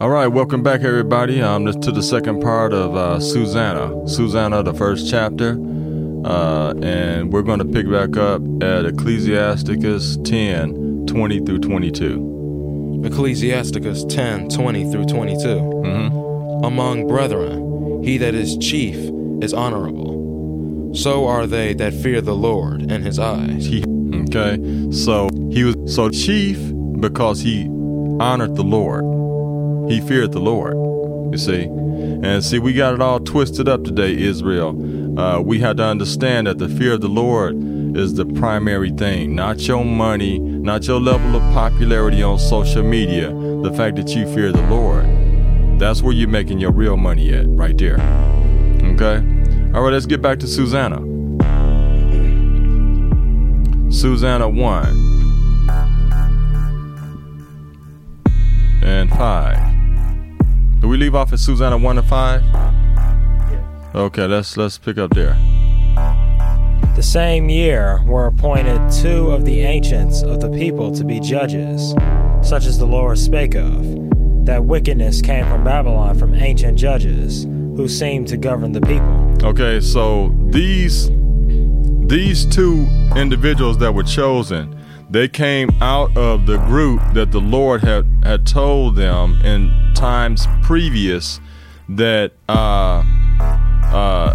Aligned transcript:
All 0.00 0.08
right, 0.08 0.28
welcome 0.28 0.62
back, 0.62 0.80
everybody. 0.80 1.42
Um, 1.42 1.64
this 1.64 1.76
to 1.76 1.92
the 1.92 2.02
second 2.02 2.40
part 2.40 2.72
of 2.72 2.96
uh, 2.96 3.20
Susanna. 3.20 4.08
Susanna, 4.08 4.62
the 4.62 4.72
first 4.72 5.10
chapter, 5.10 5.58
uh, 6.24 6.72
and 6.82 7.30
we're 7.30 7.42
going 7.42 7.58
to 7.58 7.66
pick 7.66 7.86
back 7.86 8.16
up 8.16 8.40
at 8.62 8.86
Ecclesiasticus 8.86 10.16
10, 10.24 11.04
20 11.06 11.40
through 11.40 11.58
22. 11.58 13.02
Ecclesiasticus 13.04 14.06
10 14.06 14.48
20 14.48 14.90
through 14.90 15.04
22. 15.04 15.38
Mm-hmm. 15.46 16.64
Among 16.64 17.06
brethren, 17.06 18.02
he 18.02 18.16
that 18.16 18.34
is 18.34 18.56
chief 18.56 18.96
is 19.42 19.52
honorable. 19.52 20.94
So 20.94 21.26
are 21.26 21.46
they 21.46 21.74
that 21.74 21.92
fear 21.92 22.22
the 22.22 22.34
Lord 22.34 22.90
in 22.90 23.02
his 23.02 23.18
eyes. 23.18 23.66
He, 23.66 23.84
okay, 24.30 24.56
so 24.92 25.28
he 25.50 25.64
was 25.64 25.76
so 25.94 26.08
chief 26.08 26.58
because 27.00 27.40
he 27.40 27.66
honored 28.18 28.56
the 28.56 28.64
Lord. 28.64 29.09
He 29.90 30.00
feared 30.00 30.30
the 30.30 30.38
Lord. 30.38 30.74
You 31.32 31.38
see, 31.38 31.64
and 31.64 32.44
see, 32.44 32.60
we 32.60 32.72
got 32.72 32.94
it 32.94 33.02
all 33.02 33.18
twisted 33.18 33.68
up 33.68 33.82
today, 33.82 34.16
Israel. 34.16 35.18
Uh, 35.18 35.40
we 35.40 35.58
had 35.58 35.78
to 35.78 35.84
understand 35.84 36.46
that 36.46 36.58
the 36.58 36.68
fear 36.68 36.92
of 36.92 37.00
the 37.00 37.08
Lord 37.08 37.56
is 37.96 38.14
the 38.14 38.24
primary 38.24 38.90
thing, 38.90 39.34
not 39.34 39.60
your 39.62 39.84
money, 39.84 40.38
not 40.38 40.86
your 40.86 41.00
level 41.00 41.34
of 41.34 41.42
popularity 41.52 42.22
on 42.22 42.38
social 42.38 42.84
media. 42.84 43.30
The 43.30 43.72
fact 43.76 43.96
that 43.96 44.10
you 44.10 44.32
fear 44.32 44.52
the 44.52 44.62
Lord, 44.62 45.06
that's 45.80 46.02
where 46.02 46.12
you're 46.12 46.28
making 46.28 46.60
your 46.60 46.70
real 46.70 46.96
money 46.96 47.34
at, 47.34 47.46
right 47.48 47.76
there. 47.76 48.00
Okay. 48.94 49.16
All 49.74 49.82
right, 49.82 49.92
let's 49.92 50.06
get 50.06 50.22
back 50.22 50.38
to 50.38 50.46
Susanna. 50.46 50.98
Susanna 53.90 54.48
1 54.48 55.10
and 58.82 59.10
5. 59.10 59.69
Do 60.80 60.88
we 60.88 60.96
leave 60.96 61.14
off 61.14 61.32
at 61.34 61.38
Susanna 61.38 61.76
1 61.76 61.98
and 61.98 62.08
5? 62.08 62.42
Okay, 63.94 64.26
let's 64.26 64.56
let's 64.56 64.78
pick 64.78 64.96
up 64.96 65.10
there. 65.10 65.36
The 66.96 67.02
same 67.02 67.50
year 67.50 68.02
were 68.06 68.26
appointed 68.26 68.90
two 68.90 69.30
of 69.30 69.44
the 69.44 69.60
ancients 69.60 70.22
of 70.22 70.40
the 70.40 70.48
people 70.48 70.90
to 70.92 71.04
be 71.04 71.20
judges, 71.20 71.94
such 72.42 72.64
as 72.64 72.78
the 72.78 72.86
Lord 72.86 73.18
spake 73.18 73.54
of. 73.54 73.84
That 74.46 74.64
wickedness 74.64 75.20
came 75.20 75.44
from 75.46 75.64
Babylon 75.64 76.18
from 76.18 76.34
ancient 76.34 76.78
judges, 76.78 77.44
who 77.44 77.86
seemed 77.86 78.28
to 78.28 78.38
govern 78.38 78.72
the 78.72 78.80
people. 78.80 79.46
Okay, 79.46 79.80
so 79.80 80.34
these 80.46 81.10
these 82.08 82.46
two 82.46 82.88
individuals 83.16 83.76
that 83.78 83.94
were 83.94 84.02
chosen, 84.02 84.82
they 85.10 85.28
came 85.28 85.70
out 85.82 86.16
of 86.16 86.46
the 86.46 86.56
group 86.58 87.02
that 87.12 87.32
the 87.32 87.40
Lord 87.40 87.82
had 87.82 88.06
had 88.24 88.46
told 88.46 88.96
them 88.96 89.40
in 89.44 89.79
times 90.00 90.46
previous 90.62 91.40
that 91.86 92.32
uh 92.48 93.04
uh 93.92 94.34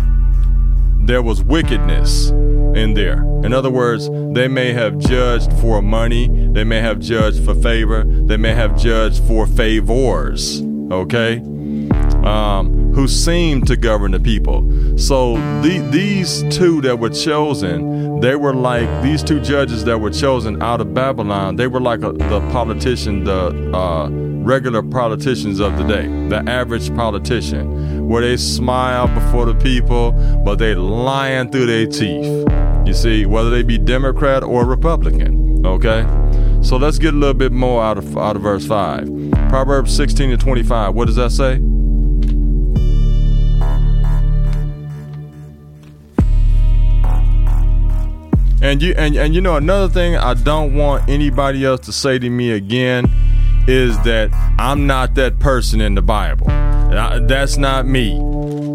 there 0.99 1.23
was 1.23 1.41
wickedness 1.41 2.29
in 2.29 2.93
there. 2.93 3.23
In 3.43 3.51
other 3.51 3.71
words, 3.71 4.07
they 4.09 4.47
may 4.47 4.73
have 4.73 4.99
judged 4.99 5.51
for 5.53 5.81
money, 5.81 6.27
they 6.27 6.63
may 6.63 6.81
have 6.81 6.99
judged 6.99 7.43
for 7.43 7.55
favor, 7.55 8.03
they 8.03 8.37
may 8.37 8.53
have 8.53 8.77
judged 8.77 9.23
for 9.23 9.47
favors, 9.47 10.61
okay? 10.91 11.37
Um, 12.23 12.93
who 12.93 13.07
seemed 13.07 13.67
to 13.67 13.75
govern 13.75 14.11
the 14.11 14.19
people. 14.19 14.67
So 14.97 15.35
the, 15.61 15.87
these 15.91 16.43
two 16.55 16.81
that 16.81 16.99
were 16.99 17.09
chosen, 17.09 18.19
they 18.19 18.35
were 18.35 18.53
like 18.53 19.03
these 19.03 19.23
two 19.23 19.39
judges 19.39 19.83
that 19.85 19.99
were 19.99 20.11
chosen 20.11 20.61
out 20.61 20.81
of 20.81 20.93
Babylon. 20.93 21.55
They 21.55 21.67
were 21.67 21.81
like 21.81 22.01
a, 22.03 22.11
the 22.13 22.39
politician, 22.51 23.23
the 23.23 23.71
uh, 23.75 24.09
regular 24.45 24.83
politicians 24.83 25.59
of 25.59 25.75
the 25.75 25.83
day, 25.83 26.07
the 26.29 26.43
average 26.47 26.93
politician, 26.95 28.07
where 28.07 28.21
they 28.21 28.37
smile 28.37 29.07
before 29.07 29.45
the 29.47 29.55
people, 29.55 30.11
but 30.45 30.59
they 30.59 30.75
lying 30.75 31.49
through 31.51 31.65
their 31.65 31.87
teeth. 31.87 32.47
You 32.85 32.93
see, 32.93 33.25
whether 33.25 33.49
they 33.49 33.63
be 33.63 33.79
Democrat 33.79 34.43
or 34.43 34.63
Republican. 34.63 35.65
Okay, 35.65 36.03
so 36.61 36.77
let's 36.77 36.99
get 36.99 37.15
a 37.15 37.17
little 37.17 37.33
bit 37.33 37.51
more 37.51 37.83
out 37.83 37.97
of 37.97 38.15
out 38.17 38.35
of 38.35 38.43
verse 38.43 38.67
five. 38.67 39.09
Proverbs 39.49 39.95
16 39.95 40.29
to 40.29 40.37
25. 40.37 40.93
What 40.93 41.07
does 41.07 41.15
that 41.15 41.31
say? 41.31 41.55
And 48.61 48.81
you 48.81 48.93
and, 48.95 49.15
and 49.15 49.33
you 49.33 49.41
know 49.41 49.55
another 49.55 49.91
thing 49.91 50.15
I 50.15 50.35
don't 50.35 50.75
want 50.75 51.09
anybody 51.09 51.65
else 51.65 51.81
to 51.87 51.91
say 51.91 52.19
to 52.19 52.29
me 52.29 52.51
again 52.51 53.09
is 53.67 53.97
that 53.99 54.31
I'm 54.59 54.87
not 54.87 55.15
that 55.15 55.39
person 55.39 55.81
in 55.81 55.95
the 55.95 56.01
Bible. 56.01 56.47
That's 56.47 57.57
not 57.57 57.85
me. 57.85 58.21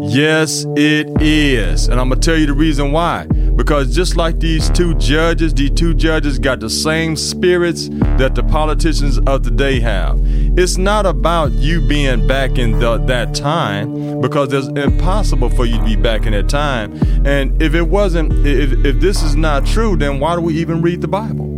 Yes, 0.03 0.65
it 0.75 1.07
is. 1.21 1.87
And 1.87 1.99
I'm 1.99 2.09
going 2.09 2.19
to 2.19 2.25
tell 2.25 2.37
you 2.37 2.45
the 2.45 2.53
reason 2.53 2.91
why. 2.91 3.27
Because 3.55 3.95
just 3.95 4.17
like 4.17 4.39
these 4.39 4.69
two 4.71 4.95
judges, 4.95 5.53
these 5.53 5.71
two 5.71 5.93
judges 5.93 6.39
got 6.39 6.59
the 6.59 6.69
same 6.69 7.15
spirits 7.15 7.89
that 8.17 8.35
the 8.35 8.43
politicians 8.43 9.19
of 9.19 9.43
the 9.43 9.51
day 9.51 9.79
have. 9.79 10.19
It's 10.57 10.77
not 10.77 11.05
about 11.05 11.51
you 11.53 11.87
being 11.87 12.27
back 12.27 12.57
in 12.57 12.79
the, 12.79 12.97
that 12.97 13.33
time 13.33 14.21
because 14.21 14.51
it's 14.53 14.67
impossible 14.67 15.49
for 15.49 15.65
you 15.65 15.77
to 15.77 15.83
be 15.83 15.95
back 15.95 16.25
in 16.25 16.33
that 16.33 16.49
time. 16.49 16.93
And 17.25 17.61
if 17.61 17.73
it 17.75 17.87
wasn't, 17.87 18.33
if, 18.45 18.73
if 18.85 18.99
this 18.99 19.23
is 19.23 19.35
not 19.35 19.65
true, 19.65 19.95
then 19.95 20.19
why 20.19 20.35
do 20.35 20.41
we 20.41 20.55
even 20.55 20.81
read 20.81 21.01
the 21.01 21.07
Bible? 21.07 21.50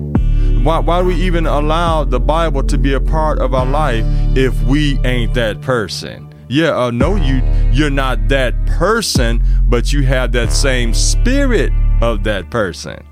Why, 0.64 0.80
why 0.80 1.02
do 1.02 1.08
we 1.08 1.16
even 1.16 1.46
allow 1.46 2.06
the 2.06 2.22
Bible 2.22 2.64
to 2.64 2.78
be 2.78 2.94
a 2.94 3.00
part 3.02 3.40
of 3.40 3.54
our 3.54 3.66
life 3.66 4.06
if 4.38 4.58
we 4.64 4.98
ain't 5.00 5.34
that 5.34 5.60
person? 5.60 6.34
Yeah, 6.48 6.78
uh, 6.78 6.90
no, 6.90 7.18
you 7.18 7.42
you're 7.74 7.90
not 7.90 8.30
that 8.30 8.54
person, 8.66 9.44
but 9.68 9.92
you 9.92 10.04
have 10.04 10.32
that 10.32 10.54
same 10.54 10.94
spirit 10.94 11.74
of 12.02 12.24
that 12.24 12.50
person. 12.50 13.06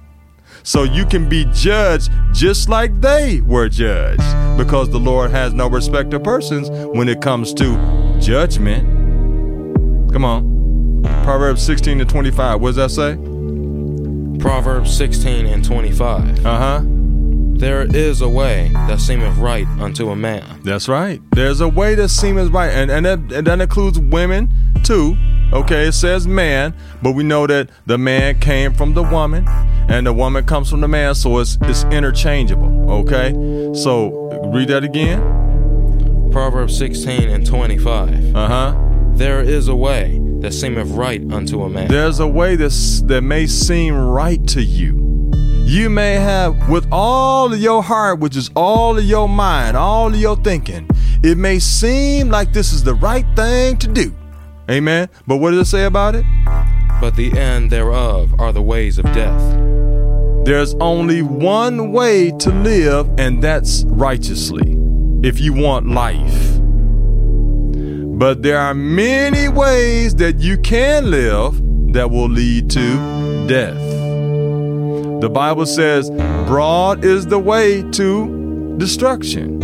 So 0.63 0.83
you 0.83 1.05
can 1.05 1.27
be 1.27 1.43
judged 1.51 2.09
just 2.31 2.69
like 2.69 3.01
they 3.01 3.41
were 3.41 3.67
judged, 3.67 4.23
because 4.57 4.89
the 4.89 4.99
Lord 4.99 5.31
has 5.31 5.53
no 5.53 5.67
respect 5.69 6.13
of 6.13 6.23
persons 6.23 6.69
when 6.69 7.09
it 7.09 7.19
comes 7.19 7.53
to 7.55 8.17
judgment. 8.21 8.87
Come 10.13 10.23
on, 10.23 11.03
Proverbs 11.23 11.61
16 11.63 11.97
to 11.97 12.05
25. 12.05 12.61
What 12.61 12.75
does 12.75 12.75
that 12.77 12.91
say? 12.91 13.17
Proverbs 14.39 14.95
16 14.95 15.47
and 15.47 15.65
25. 15.65 16.45
Uh 16.45 16.57
huh. 16.57 17.00
There 17.61 17.83
is 17.95 18.21
a 18.21 18.27
way 18.27 18.69
that 18.73 18.99
seemeth 18.99 19.37
right 19.37 19.67
unto 19.79 20.09
a 20.09 20.15
man. 20.15 20.61
That's 20.63 20.89
right. 20.89 21.21
There's 21.33 21.61
a 21.61 21.69
way 21.69 21.93
that 21.93 22.09
seemeth 22.09 22.49
right, 22.49 22.71
and 22.71 22.89
and 22.89 23.05
that, 23.05 23.19
and 23.31 23.45
that 23.45 23.61
includes 23.61 23.99
women 23.99 24.51
too. 24.83 25.15
Okay, 25.53 25.85
it 25.85 25.91
says 25.91 26.25
man, 26.25 26.75
but 27.03 27.11
we 27.11 27.23
know 27.23 27.45
that 27.45 27.69
the 27.85 27.99
man 27.99 28.39
came 28.39 28.73
from 28.73 28.95
the 28.95 29.03
woman, 29.03 29.45
and 29.47 30.07
the 30.07 30.11
woman 30.11 30.43
comes 30.43 30.71
from 30.71 30.81
the 30.81 30.87
man, 30.87 31.13
so 31.13 31.37
it's 31.37 31.59
it's 31.61 31.83
interchangeable. 31.83 32.91
Okay, 32.91 33.31
so 33.75 34.09
read 34.51 34.69
that 34.69 34.83
again. 34.83 35.21
Proverbs 36.31 36.75
16 36.75 37.29
and 37.29 37.45
25. 37.45 38.35
Uh 38.35 38.47
huh. 38.47 38.75
There 39.13 39.41
is 39.41 39.67
a 39.67 39.75
way 39.75 40.19
that 40.39 40.51
seemeth 40.55 40.89
right 40.89 41.21
unto 41.31 41.61
a 41.61 41.69
man. 41.69 41.89
There's 41.89 42.19
a 42.19 42.27
way 42.27 42.55
that's, 42.55 43.01
that 43.03 43.21
may 43.21 43.45
seem 43.45 43.93
right 43.93 44.47
to 44.47 44.63
you. 44.63 45.10
You 45.71 45.89
may 45.89 46.15
have, 46.15 46.67
with 46.67 46.85
all 46.91 47.53
of 47.53 47.57
your 47.57 47.81
heart, 47.81 48.19
which 48.19 48.35
is 48.35 48.51
all 48.57 48.97
of 48.97 49.05
your 49.05 49.29
mind, 49.29 49.77
all 49.77 50.07
of 50.07 50.19
your 50.19 50.35
thinking, 50.35 50.85
it 51.23 51.37
may 51.37 51.59
seem 51.59 52.27
like 52.27 52.51
this 52.51 52.73
is 52.73 52.83
the 52.83 52.95
right 52.95 53.25
thing 53.37 53.77
to 53.77 53.87
do. 53.87 54.13
Amen. 54.69 55.07
But 55.25 55.37
what 55.37 55.51
does 55.51 55.67
it 55.67 55.71
say 55.71 55.85
about 55.85 56.15
it? 56.15 56.25
but 56.99 57.15
the 57.15 57.31
end 57.39 57.71
thereof 57.71 58.37
are 58.37 58.51
the 58.51 58.61
ways 58.61 58.99
of 58.99 59.05
death. 59.05 59.41
There's 60.45 60.73
only 60.75 61.21
one 61.21 61.93
way 61.93 62.31
to 62.39 62.51
live, 62.51 63.09
and 63.17 63.41
that's 63.41 63.85
righteously, 63.85 64.75
if 65.23 65.39
you 65.39 65.53
want 65.53 65.87
life. 65.87 66.59
But 68.19 68.43
there 68.43 68.59
are 68.59 68.73
many 68.73 69.47
ways 69.47 70.15
that 70.15 70.39
you 70.41 70.57
can 70.57 71.09
live 71.09 71.93
that 71.93 72.11
will 72.11 72.29
lead 72.29 72.69
to 72.71 73.47
death. 73.47 73.90
The 75.21 75.29
Bible 75.29 75.67
says, 75.67 76.09
Broad 76.47 77.05
is 77.05 77.27
the 77.27 77.37
way 77.37 77.83
to 77.91 78.75
destruction, 78.77 79.59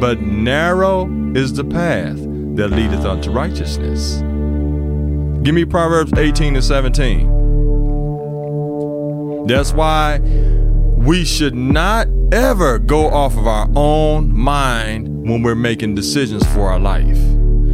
but 0.00 0.22
narrow 0.22 1.06
is 1.36 1.52
the 1.52 1.64
path 1.64 2.16
that 2.56 2.70
leadeth 2.70 3.04
unto 3.04 3.30
righteousness. 3.30 4.22
Give 5.42 5.54
me 5.54 5.66
Proverbs 5.66 6.14
18 6.16 6.56
and 6.56 6.64
17. 6.64 9.46
That's 9.46 9.74
why 9.74 10.20
we 10.96 11.22
should 11.22 11.54
not 11.54 12.08
ever 12.32 12.78
go 12.78 13.08
off 13.08 13.36
of 13.36 13.46
our 13.46 13.68
own 13.76 14.34
mind 14.34 15.28
when 15.28 15.42
we're 15.42 15.54
making 15.54 15.96
decisions 15.96 16.46
for 16.54 16.62
our 16.62 16.78
life. 16.78 17.20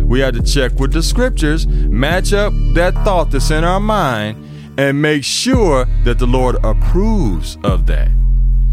We 0.05 0.19
have 0.19 0.35
to 0.35 0.43
check 0.43 0.81
with 0.81 0.93
the 0.93 1.03
scriptures, 1.03 1.69
match 1.69 2.33
up 2.33 2.53
that 2.75 2.93
thought 3.05 3.31
that's 3.31 3.53
in 3.53 3.63
our 3.63 3.79
mind, 3.79 4.44
and 4.77 5.01
make 5.01 5.25
sure 5.25 5.87
that 6.05 6.19
the 6.19 6.27
Lord 6.27 6.57
approves 6.65 7.59
of 7.63 7.87
that. 7.87 8.11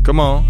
Come 0.04 0.20
on. 0.20 0.46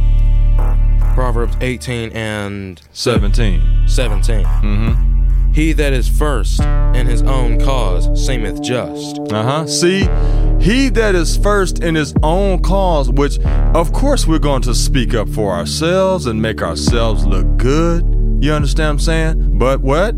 Proverbs 1.13 1.55
18 1.61 2.11
and 2.11 2.81
17. 2.93 3.87
17. 3.87 4.45
Mm-hmm. 4.45 5.51
He 5.53 5.73
that 5.73 5.91
is 5.91 6.07
first 6.07 6.61
in 6.61 7.07
his 7.07 7.21
own 7.23 7.59
cause 7.59 8.25
seemeth 8.25 8.61
just. 8.61 9.19
Uh-huh. 9.31 9.67
See, 9.67 10.07
he 10.61 10.87
that 10.89 11.13
is 11.13 11.35
first 11.35 11.83
in 11.83 11.95
his 11.95 12.13
own 12.23 12.61
cause, 12.61 13.09
which 13.09 13.37
of 13.75 13.91
course 13.91 14.25
we're 14.25 14.39
going 14.39 14.61
to 14.61 14.73
speak 14.73 15.13
up 15.13 15.27
for 15.27 15.51
ourselves 15.51 16.25
and 16.27 16.41
make 16.41 16.61
ourselves 16.61 17.25
look 17.25 17.57
good. 17.57 18.05
You 18.41 18.53
understand 18.53 18.87
what 18.87 18.91
I'm 18.91 18.99
saying? 18.99 19.57
But 19.57 19.81
what? 19.81 20.15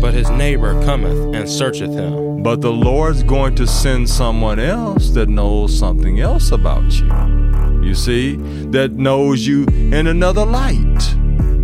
But 0.00 0.14
his 0.14 0.30
neighbor 0.30 0.82
cometh 0.84 1.34
and 1.34 1.48
searcheth 1.48 1.92
him. 1.92 2.42
But 2.42 2.62
the 2.62 2.72
Lord's 2.72 3.22
going 3.22 3.54
to 3.56 3.66
send 3.66 4.08
someone 4.08 4.58
else 4.58 5.10
that 5.10 5.28
knows 5.28 5.78
something 5.78 6.20
else 6.20 6.50
about 6.52 6.90
you. 6.92 7.86
You 7.86 7.94
see, 7.94 8.36
that 8.70 8.92
knows 8.92 9.46
you 9.46 9.64
in 9.66 10.06
another 10.06 10.46
light, 10.46 11.14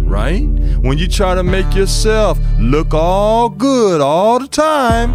right? 0.04 0.44
When 0.80 0.98
you 0.98 1.08
try 1.08 1.34
to 1.34 1.42
make 1.42 1.74
yourself 1.74 2.38
look 2.58 2.92
all 2.92 3.48
good 3.48 4.00
all 4.00 4.38
the 4.38 4.48
time, 4.48 5.14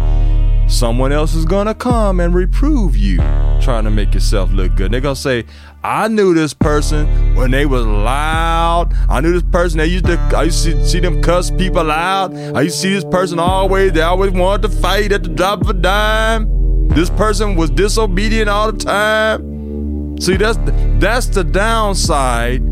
someone 0.68 1.12
else 1.12 1.34
is 1.34 1.44
going 1.44 1.66
to 1.66 1.74
come 1.74 2.18
and 2.18 2.34
reprove 2.34 2.96
you 2.96 3.18
trying 3.62 3.84
to 3.84 3.90
make 3.90 4.12
yourself 4.12 4.50
look 4.52 4.74
good. 4.74 4.92
They're 4.92 5.00
going 5.00 5.14
to 5.14 5.20
say, 5.20 5.44
I 5.84 6.06
knew 6.06 6.32
this 6.32 6.54
person 6.54 7.34
when 7.34 7.50
they 7.50 7.66
was 7.66 7.84
loud. 7.84 8.94
I 9.08 9.20
knew 9.20 9.32
this 9.32 9.50
person. 9.50 9.78
They 9.78 9.86
used 9.86 10.06
to. 10.06 10.16
I 10.34 10.44
used 10.44 10.64
to 10.64 10.86
see 10.86 11.00
them 11.00 11.20
cuss 11.22 11.50
people 11.50 11.90
out. 11.90 12.32
I 12.34 12.62
used 12.62 12.76
to 12.76 12.82
see 12.82 12.94
this 12.94 13.04
person 13.04 13.40
always. 13.40 13.92
They 13.92 14.02
always 14.02 14.30
wanted 14.30 14.62
to 14.62 14.76
fight 14.80 15.10
at 15.10 15.24
the 15.24 15.28
drop 15.28 15.62
of 15.62 15.70
a 15.70 15.72
dime. 15.72 16.88
This 16.88 17.10
person 17.10 17.56
was 17.56 17.70
disobedient 17.70 18.48
all 18.48 18.70
the 18.70 18.78
time. 18.78 20.20
See, 20.20 20.36
that's 20.36 20.58
that's 21.00 21.26
the 21.26 21.42
downside 21.42 22.62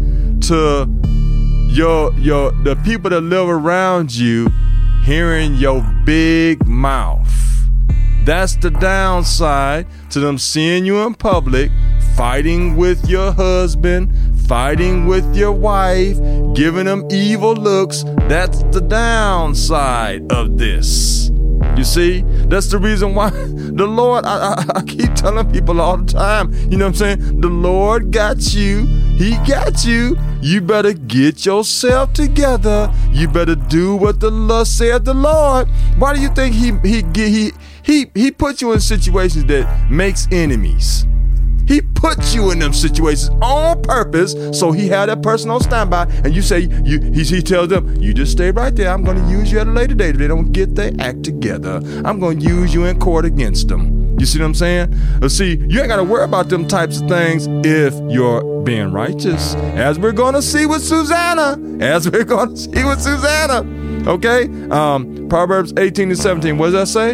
to 0.43 0.87
your 1.69 2.13
your 2.15 2.53
the 2.63 2.77
people 2.85 3.11
that 3.11 3.23
live 3.23 3.49
around 3.49 4.15
you 4.15 4.49
hearing 5.03 5.55
your 5.55 5.83
big 6.05 6.65
mouth. 6.65 7.29
That's 8.25 8.55
the 8.57 8.71
downside 8.71 9.87
to 10.11 10.21
them 10.21 10.39
seeing 10.39 10.85
you 10.85 10.99
in 11.07 11.15
public, 11.15 11.73
fighting 12.17 12.77
with 12.77 13.09
your 13.09 13.33
husband, 13.33 14.13
fighting 14.47 15.07
with 15.07 15.37
your 15.37 15.53
wife, 15.53 16.19
giving 16.55 16.87
them 16.87 17.07
evil 17.11 17.55
looks. 17.55 18.05
That's 18.29 18.63
the 18.65 18.81
downside 18.81 20.31
of 20.33 20.59
this. 20.59 21.31
You 21.77 21.85
see, 21.85 22.23
that's 22.49 22.67
the 22.67 22.79
reason 22.79 23.15
why 23.15 23.31
the 23.31 23.87
Lord, 23.87 24.27
I, 24.27 24.55
I, 24.55 24.65
I, 24.79 24.83
keep 24.83 25.15
telling 25.15 25.51
people 25.51 25.81
all 25.81 25.97
the 25.97 26.13
time, 26.13 26.53
you 26.71 26.77
know 26.77 26.87
what 26.87 27.01
I'm 27.01 27.19
saying? 27.19 27.41
The 27.41 27.49
Lord 27.49 28.11
got 28.11 28.53
you. 28.53 28.87
He 29.17 29.37
got 29.47 29.85
you. 29.85 30.17
You 30.43 30.61
better 30.61 30.93
get 30.93 31.47
yourself 31.47 32.13
together. 32.13 32.93
You 33.13 33.29
better 33.29 33.55
do 33.55 33.97
what 33.97 34.21
the 34.21 34.31
Lord 34.31 34.67
said 34.67 35.05
the 35.05 35.15
Lord. 35.15 35.69
Why 35.99 36.15
do 36.15 36.21
you 36.21 36.29
think 36.29 36.55
he, 36.55 36.73
he, 36.83 37.05
he, 37.15 37.53
he, 37.83 38.11
he 38.15 38.31
put 38.31 38.61
you 38.61 38.73
in 38.73 38.81
situations 38.81 39.45
that 39.47 39.91
makes 39.91 40.27
enemies? 40.33 41.07
He 41.71 41.83
put 41.83 42.35
you 42.35 42.51
in 42.51 42.59
them 42.59 42.73
situations 42.73 43.31
on 43.41 43.81
purpose, 43.83 44.35
so 44.59 44.73
he 44.73 44.89
had 44.89 45.09
that 45.09 45.23
person 45.23 45.51
on 45.51 45.61
standby. 45.61 46.07
And 46.25 46.35
you 46.35 46.43
say, 46.43 46.69
you, 46.83 47.01
he, 47.01 47.23
he 47.23 47.41
tells 47.41 47.69
them, 47.69 47.95
you 47.97 48.13
just 48.13 48.33
stay 48.33 48.51
right 48.51 48.75
there. 48.75 48.91
I'm 48.91 49.05
going 49.05 49.25
to 49.25 49.31
use 49.31 49.53
you 49.53 49.61
at 49.61 49.69
a 49.69 49.71
later 49.71 49.95
date. 49.95 50.11
If 50.11 50.17
they 50.17 50.27
don't 50.27 50.51
get 50.51 50.75
their 50.75 50.91
act 50.99 51.23
together, 51.23 51.81
I'm 52.05 52.19
going 52.19 52.41
to 52.41 52.45
use 52.45 52.75
you 52.75 52.87
in 52.87 52.99
court 52.99 53.25
against 53.25 53.69
them. 53.69 54.19
You 54.19 54.27
see 54.27 54.41
what 54.41 54.47
I'm 54.47 54.55
saying? 54.55 54.95
Uh, 55.23 55.29
see, 55.29 55.59
you 55.69 55.79
ain't 55.79 55.87
got 55.87 55.97
to 55.99 56.05
worry 56.05 56.25
about 56.25 56.49
them 56.49 56.67
types 56.67 57.01
of 57.01 57.09
things 57.09 57.47
if 57.65 57.95
you're 58.13 58.63
being 58.65 58.93
righteous. 58.93 59.55
As 59.55 59.97
we're 59.97 60.11
going 60.11 60.35
to 60.35 60.43
see 60.43 60.67
with 60.67 60.83
Susanna. 60.83 61.57
As 61.79 62.11
we're 62.11 62.25
going 62.35 62.49
to 62.49 62.57
see 62.57 62.85
with 62.85 63.01
Susanna. 63.01 63.63
Okay? 64.11 64.49
Um, 64.71 65.29
Proverbs 65.29 65.73
18 65.77 66.11
and 66.11 66.19
17. 66.19 66.59
What 66.59 66.73
does 66.73 66.73
that 66.73 66.89
say? 66.89 67.11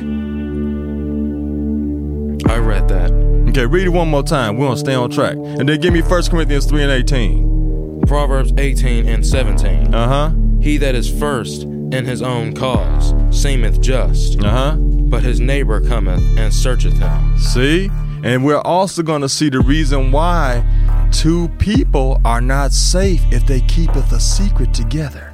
I 2.50 2.56
read 2.56 2.88
that. 2.88 3.25
Okay, 3.56 3.64
read 3.64 3.86
it 3.86 3.88
one 3.88 4.10
more 4.10 4.22
time. 4.22 4.58
We're 4.58 4.66
gonna 4.66 4.76
stay 4.76 4.94
on 4.94 5.08
track. 5.08 5.34
And 5.34 5.66
then 5.66 5.80
give 5.80 5.90
me 5.90 6.02
1 6.02 6.24
Corinthians 6.24 6.66
3 6.66 6.82
and 6.82 6.92
18. 6.92 8.02
Proverbs 8.06 8.52
18 8.58 9.08
and 9.08 9.26
17. 9.26 9.94
Uh-huh. 9.94 10.30
He 10.60 10.76
that 10.76 10.94
is 10.94 11.08
first 11.08 11.62
in 11.62 12.04
his 12.04 12.20
own 12.20 12.52
cause 12.52 13.14
seemeth 13.30 13.80
just, 13.80 14.44
Uh-huh. 14.44 14.76
but 14.76 15.22
his 15.22 15.40
neighbor 15.40 15.80
cometh 15.80 16.22
and 16.36 16.52
searcheth 16.52 16.98
him. 16.98 17.38
See? 17.38 17.90
And 18.22 18.44
we're 18.44 18.60
also 18.60 19.02
gonna 19.02 19.26
see 19.26 19.48
the 19.48 19.60
reason 19.60 20.12
why 20.12 20.62
two 21.10 21.48
people 21.58 22.20
are 22.26 22.42
not 22.42 22.74
safe 22.74 23.22
if 23.32 23.46
they 23.46 23.62
keepeth 23.62 24.12
a 24.12 24.20
secret 24.20 24.74
together. 24.74 25.32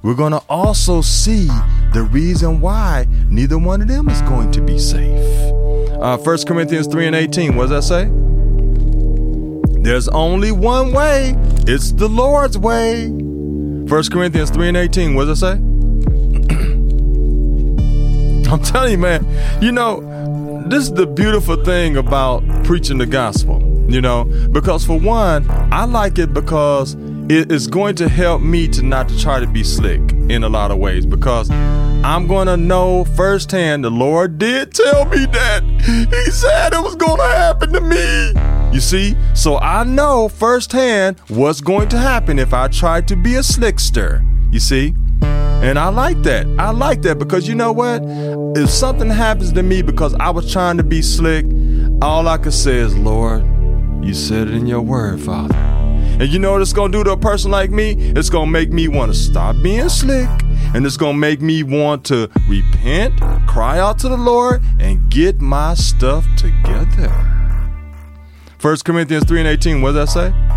We're 0.00 0.14
gonna 0.14 0.42
also 0.48 1.00
see 1.00 1.48
the 1.92 2.04
reason 2.04 2.60
why 2.60 3.08
neither 3.28 3.58
one 3.58 3.82
of 3.82 3.88
them 3.88 4.08
is 4.08 4.22
going 4.22 4.52
to 4.52 4.60
be 4.60 4.78
safe. 4.78 5.53
Uh, 6.04 6.18
1 6.18 6.44
Corinthians 6.44 6.86
3 6.86 7.06
and 7.06 7.16
18, 7.16 7.56
what 7.56 7.70
does 7.70 7.88
that 7.88 8.02
say? 8.04 8.04
There's 9.80 10.06
only 10.08 10.52
one 10.52 10.92
way, 10.92 11.34
it's 11.66 11.92
the 11.92 12.08
Lord's 12.08 12.58
way. 12.58 13.08
1 13.08 13.88
Corinthians 14.12 14.50
3 14.50 14.68
and 14.68 14.76
18, 14.76 15.14
what 15.14 15.24
does 15.24 15.40
that 15.40 15.56
say? 15.56 15.58
I'm 18.52 18.62
telling 18.62 18.92
you, 18.92 18.98
man, 18.98 19.26
you 19.62 19.72
know, 19.72 20.62
this 20.66 20.82
is 20.82 20.92
the 20.92 21.06
beautiful 21.06 21.56
thing 21.64 21.96
about 21.96 22.42
preaching 22.64 22.98
the 22.98 23.06
gospel, 23.06 23.62
you 23.88 24.02
know, 24.02 24.24
because 24.52 24.84
for 24.84 25.00
one, 25.00 25.50
I 25.72 25.86
like 25.86 26.18
it 26.18 26.34
because 26.34 26.98
it 27.30 27.50
is 27.50 27.66
going 27.66 27.94
to 27.94 28.10
help 28.10 28.42
me 28.42 28.68
to 28.68 28.82
not 28.82 29.08
to 29.08 29.18
try 29.18 29.40
to 29.40 29.46
be 29.46 29.64
slick 29.64 30.02
in 30.28 30.44
a 30.44 30.50
lot 30.50 30.70
of 30.70 30.76
ways 30.76 31.06
because 31.06 31.48
I'm 32.04 32.26
going 32.26 32.48
to 32.48 32.58
know 32.58 33.06
firsthand 33.16 33.82
the 33.82 33.90
Lord 33.90 34.36
did 34.36 34.74
tell 34.74 35.06
me 35.06 35.24
that. 35.24 35.64
He 35.80 36.30
said 36.30 36.74
it 36.74 36.82
was 36.82 36.96
going 36.96 37.16
to 37.16 37.22
happen 37.22 37.72
to 37.72 37.80
me. 37.80 38.74
You 38.74 38.80
see? 38.80 39.16
So 39.32 39.56
I 39.56 39.84
know 39.84 40.28
firsthand 40.28 41.18
what's 41.28 41.62
going 41.62 41.88
to 41.88 41.98
happen 41.98 42.38
if 42.38 42.52
I 42.52 42.68
try 42.68 43.00
to 43.00 43.16
be 43.16 43.36
a 43.36 43.38
slickster. 43.38 44.22
You 44.52 44.60
see? 44.60 44.94
And 45.22 45.78
I 45.78 45.88
like 45.88 46.22
that. 46.24 46.46
I 46.58 46.72
like 46.72 47.00
that 47.02 47.18
because 47.18 47.48
you 47.48 47.54
know 47.54 47.72
what? 47.72 48.02
If 48.54 48.68
something 48.68 49.08
happens 49.08 49.54
to 49.54 49.62
me 49.62 49.80
because 49.80 50.12
I 50.20 50.28
was 50.28 50.52
trying 50.52 50.76
to 50.76 50.84
be 50.84 51.00
slick, 51.00 51.46
all 52.02 52.28
I 52.28 52.36
can 52.36 52.52
say 52.52 52.76
is, 52.76 52.94
Lord, 52.98 53.46
you 54.04 54.12
said 54.12 54.48
it 54.48 54.54
in 54.54 54.66
your 54.66 54.82
word, 54.82 55.22
Father. 55.22 55.54
And 55.56 56.28
you 56.28 56.38
know 56.38 56.52
what 56.52 56.60
it's 56.60 56.74
gonna 56.74 56.92
do 56.92 57.02
to 57.02 57.12
a 57.12 57.16
person 57.16 57.50
like 57.50 57.70
me? 57.70 57.92
It's 58.14 58.28
gonna 58.28 58.50
make 58.50 58.70
me 58.70 58.88
wanna 58.88 59.14
stop 59.14 59.56
being 59.62 59.88
slick. 59.88 60.28
And 60.74 60.86
it's 60.86 60.96
gonna 60.96 61.18
make 61.18 61.40
me 61.40 61.62
want 61.62 62.04
to 62.06 62.30
repent, 62.48 63.20
cry 63.46 63.78
out 63.78 63.98
to 64.00 64.08
the 64.08 64.16
Lord, 64.16 64.62
and 64.78 65.10
get 65.10 65.40
my 65.40 65.74
stuff 65.74 66.26
together. 66.36 67.10
1 68.60 68.76
Corinthians 68.84 69.24
3 69.24 69.40
and 69.40 69.48
18, 69.48 69.82
what 69.82 69.92
does 69.92 70.14
that 70.14 70.32
say? 70.32 70.54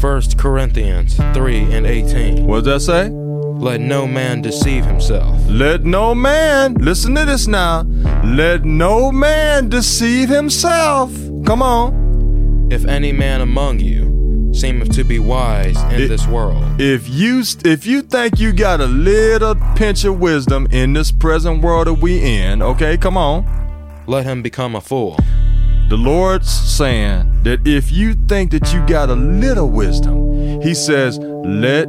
1 0.00 0.22
Corinthians 0.36 1.16
3 1.16 1.72
and 1.72 1.86
18. 1.86 2.46
What 2.46 2.64
does 2.64 2.86
that 2.86 2.92
say? 2.92 3.10
Let 3.10 3.80
no 3.80 4.06
man 4.06 4.40
deceive 4.40 4.86
himself. 4.86 5.36
Let 5.48 5.84
no 5.84 6.14
man, 6.14 6.74
listen 6.74 7.16
to 7.16 7.24
this 7.24 7.48
now, 7.48 7.82
let 8.24 8.64
no 8.64 9.10
man 9.10 9.68
deceive 9.68 10.28
himself. 10.28 11.12
Come 11.44 11.60
on. 11.60 12.68
If 12.70 12.84
any 12.84 13.12
man 13.12 13.40
among 13.40 13.80
you 13.80 14.07
seemeth 14.52 14.90
to 14.96 15.04
be 15.04 15.18
wise 15.18 15.76
in 15.92 16.02
It- 16.02 16.08
this 16.08 16.26
world, 16.26 16.62
If 16.78 17.08
you 17.08 17.42
if 17.64 17.86
you 17.86 18.02
think 18.02 18.38
you 18.40 18.52
got 18.52 18.80
a 18.80 18.86
little 18.86 19.54
pinch 19.76 20.04
of 20.04 20.18
wisdom 20.18 20.66
in 20.70 20.92
this 20.92 21.10
present 21.12 21.62
world 21.62 21.86
that 21.86 21.94
we 22.00 22.20
in, 22.20 22.62
okay, 22.62 22.96
come 22.96 23.16
on. 23.16 23.44
let 24.06 24.24
him 24.24 24.42
become 24.42 24.74
a 24.74 24.80
fool, 24.80 25.16
The 25.90 25.96
Lord's 25.96 26.50
saying 26.50 27.30
that 27.44 27.66
if 27.66 27.90
you 27.90 28.14
think 28.28 28.50
that 28.50 28.72
you 28.74 28.80
got 28.86 29.08
a 29.08 29.14
little 29.14 29.70
wisdom, 29.70 30.60
He 30.62 30.74
says, 30.74 31.18
let 31.18 31.86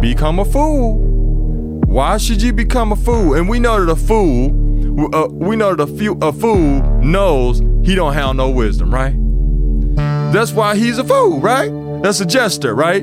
become 0.00 0.38
a 0.38 0.44
fool. 0.44 0.98
Why 1.86 2.16
should 2.16 2.40
you 2.40 2.52
become 2.54 2.92
a 2.92 2.96
fool? 2.96 3.34
And 3.34 3.48
we 3.50 3.58
know 3.58 3.84
that 3.84 3.92
a 3.92 3.96
fool, 3.96 4.46
uh, 5.14 5.28
we 5.30 5.54
know 5.56 5.74
that 5.74 5.82
a, 5.82 5.86
few, 5.98 6.16
a 6.22 6.32
fool 6.32 6.80
knows 7.02 7.60
he 7.84 7.94
don't 7.94 8.14
have 8.14 8.36
no 8.36 8.48
wisdom, 8.48 8.92
right? 8.92 9.14
That's 10.32 10.52
why 10.52 10.76
he's 10.76 10.96
a 10.98 11.04
fool, 11.04 11.38
right? 11.40 11.70
That's 12.02 12.20
a 12.20 12.26
jester, 12.26 12.74
right? 12.74 13.02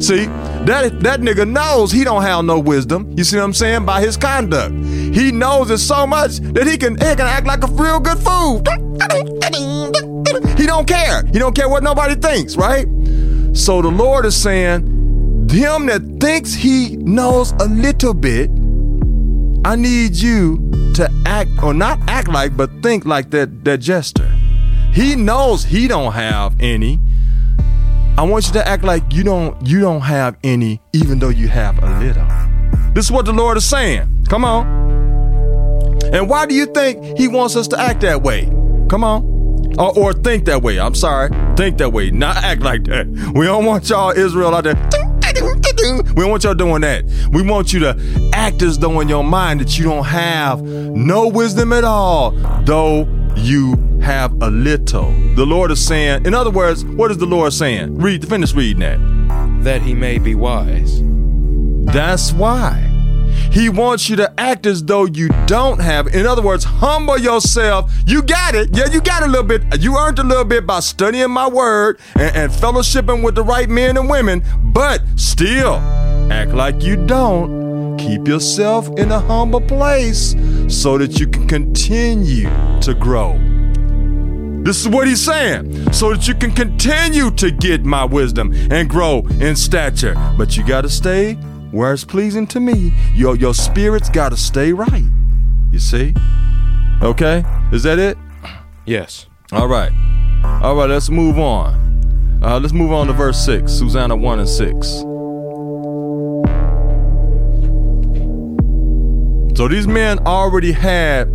See, 0.00 0.26
that 0.66 1.00
that 1.00 1.20
nigga 1.20 1.48
knows 1.48 1.92
he 1.92 2.04
don't 2.04 2.22
have 2.22 2.44
no 2.44 2.58
wisdom. 2.58 3.12
You 3.16 3.24
see 3.24 3.36
what 3.36 3.44
I'm 3.44 3.52
saying? 3.52 3.84
By 3.84 4.00
his 4.00 4.16
conduct, 4.16 4.74
he 4.74 5.32
knows 5.32 5.70
it 5.70 5.78
so 5.78 6.06
much 6.06 6.38
that 6.38 6.66
he 6.66 6.76
can 6.76 6.94
he 6.94 7.14
can 7.14 7.20
act 7.20 7.46
like 7.46 7.62
a 7.64 7.66
real 7.66 8.00
good 8.00 8.18
fool. 8.18 8.62
He 10.56 10.66
don't 10.66 10.86
care. 10.86 11.24
He 11.32 11.38
don't 11.38 11.54
care 11.54 11.68
what 11.68 11.82
nobody 11.82 12.14
thinks, 12.14 12.56
right? 12.56 12.86
So 13.52 13.82
the 13.82 13.88
Lord 13.88 14.26
is 14.26 14.36
saying, 14.36 15.48
him 15.50 15.86
that 15.86 16.18
thinks 16.20 16.54
he 16.54 16.96
knows 16.96 17.52
a 17.52 17.66
little 17.66 18.14
bit, 18.14 18.50
I 19.64 19.76
need 19.76 20.14
you 20.14 20.92
to 20.94 21.10
act 21.26 21.50
or 21.62 21.74
not 21.74 21.98
act 22.08 22.28
like, 22.28 22.56
but 22.56 22.70
think 22.82 23.04
like 23.04 23.30
that 23.30 23.64
that 23.64 23.78
jester. 23.78 24.28
He 24.96 25.14
knows 25.14 25.62
he 25.62 25.88
don't 25.88 26.14
have 26.14 26.58
any. 26.58 26.98
I 28.16 28.22
want 28.22 28.46
you 28.46 28.54
to 28.54 28.66
act 28.66 28.82
like 28.82 29.12
you 29.12 29.24
don't 29.24 29.66
you 29.66 29.78
don't 29.78 30.00
have 30.00 30.38
any, 30.42 30.80
even 30.94 31.18
though 31.18 31.28
you 31.28 31.48
have 31.48 31.78
a 31.82 31.98
little. 31.98 32.26
This 32.94 33.04
is 33.04 33.12
what 33.12 33.26
the 33.26 33.34
Lord 33.34 33.58
is 33.58 33.68
saying. 33.68 34.24
Come 34.30 34.42
on. 34.42 34.66
And 36.14 36.30
why 36.30 36.46
do 36.46 36.54
you 36.54 36.64
think 36.64 37.18
He 37.18 37.28
wants 37.28 37.56
us 37.56 37.68
to 37.68 37.78
act 37.78 38.00
that 38.00 38.22
way? 38.22 38.46
Come 38.88 39.04
on. 39.04 39.76
Or, 39.78 39.98
or 39.98 40.12
think 40.14 40.46
that 40.46 40.62
way. 40.62 40.80
I'm 40.80 40.94
sorry. 40.94 41.28
Think 41.56 41.76
that 41.76 41.92
way. 41.92 42.10
Not 42.10 42.38
act 42.38 42.62
like 42.62 42.84
that. 42.84 43.06
We 43.34 43.44
don't 43.44 43.66
want 43.66 43.90
y'all 43.90 44.12
Israel 44.12 44.54
out 44.54 44.64
there. 44.64 44.76
We 46.14 46.22
don't 46.22 46.30
want 46.30 46.44
y'all 46.44 46.54
doing 46.54 46.80
that. 46.80 47.04
We 47.32 47.42
want 47.42 47.74
you 47.74 47.80
to 47.80 48.30
act 48.32 48.62
as 48.62 48.78
though 48.78 49.00
in 49.00 49.10
your 49.10 49.24
mind 49.24 49.60
that 49.60 49.78
you 49.78 49.84
don't 49.84 50.06
have 50.06 50.62
no 50.62 51.28
wisdom 51.28 51.74
at 51.74 51.84
all, 51.84 52.30
though 52.64 53.04
you 53.36 53.76
have 54.00 54.40
a 54.42 54.50
little. 54.50 55.12
The 55.34 55.44
Lord 55.46 55.70
is 55.70 55.84
saying, 55.84 56.26
in 56.26 56.34
other 56.34 56.50
words, 56.50 56.84
what 56.84 57.10
is 57.10 57.18
the 57.18 57.26
Lord 57.26 57.52
saying? 57.52 57.98
Read, 57.98 58.26
finish 58.28 58.54
reading 58.54 58.80
that. 58.80 58.98
that 59.64 59.82
he 59.82 59.94
may 59.94 60.18
be 60.18 60.34
wise. 60.34 61.00
That's 61.92 62.32
why. 62.32 62.92
He 63.50 63.68
wants 63.68 64.08
you 64.08 64.16
to 64.16 64.32
act 64.40 64.66
as 64.66 64.84
though 64.84 65.04
you 65.06 65.28
don't 65.46 65.80
have. 65.80 66.08
In 66.08 66.26
other 66.26 66.42
words, 66.42 66.64
humble 66.64 67.18
yourself. 67.18 67.92
You 68.06 68.22
got 68.22 68.54
it. 68.54 68.70
Yeah, 68.76 68.86
you 68.90 69.00
got 69.00 69.22
a 69.22 69.26
little 69.26 69.46
bit. 69.46 69.62
You 69.80 69.96
earned 69.96 70.18
a 70.18 70.24
little 70.24 70.44
bit 70.44 70.66
by 70.66 70.80
studying 70.80 71.30
my 71.30 71.48
word 71.48 71.98
and, 72.14 72.36
and 72.36 72.52
fellowshipping 72.52 73.22
with 73.22 73.34
the 73.34 73.42
right 73.42 73.68
men 73.68 73.96
and 73.96 74.08
women, 74.10 74.42
but 74.62 75.02
still 75.16 75.74
act 76.30 76.52
like 76.52 76.82
you 76.82 76.96
don't. 77.06 77.65
Keep 77.98 78.28
yourself 78.28 78.88
in 78.98 79.10
a 79.10 79.20
humble 79.20 79.60
place 79.60 80.34
so 80.68 80.98
that 80.98 81.18
you 81.18 81.26
can 81.26 81.46
continue 81.46 82.50
to 82.80 82.94
grow. 82.94 83.38
This 84.62 84.80
is 84.80 84.88
what 84.88 85.06
he's 85.06 85.24
saying, 85.24 85.92
so 85.92 86.12
that 86.12 86.26
you 86.26 86.34
can 86.34 86.50
continue 86.50 87.30
to 87.32 87.50
get 87.50 87.84
my 87.84 88.04
wisdom 88.04 88.52
and 88.70 88.90
grow 88.90 89.20
in 89.40 89.54
stature. 89.54 90.14
But 90.36 90.56
you 90.56 90.66
got 90.66 90.82
to 90.82 90.88
stay 90.88 91.34
where 91.70 91.92
it's 91.92 92.04
pleasing 92.04 92.46
to 92.48 92.60
me. 92.60 92.92
Your 93.14 93.36
your 93.36 93.54
spirit's 93.54 94.08
got 94.08 94.30
to 94.30 94.36
stay 94.36 94.72
right. 94.72 95.04
You 95.70 95.78
see? 95.78 96.14
Okay? 97.02 97.44
Is 97.72 97.84
that 97.84 97.98
it? 97.98 98.18
Yes. 98.86 99.26
All 99.52 99.68
right. 99.68 99.92
All 100.62 100.74
right, 100.74 100.88
let's 100.88 101.10
move 101.10 101.38
on. 101.38 102.40
Uh, 102.42 102.58
let's 102.60 102.72
move 102.72 102.92
on 102.92 103.06
to 103.06 103.12
verse 103.12 103.38
6, 103.44 103.70
Susanna 103.70 104.16
1 104.16 104.38
and 104.40 104.48
6. 104.48 105.02
So 109.56 109.68
these 109.68 109.86
men 109.86 110.18
already 110.26 110.72
had 110.72 111.34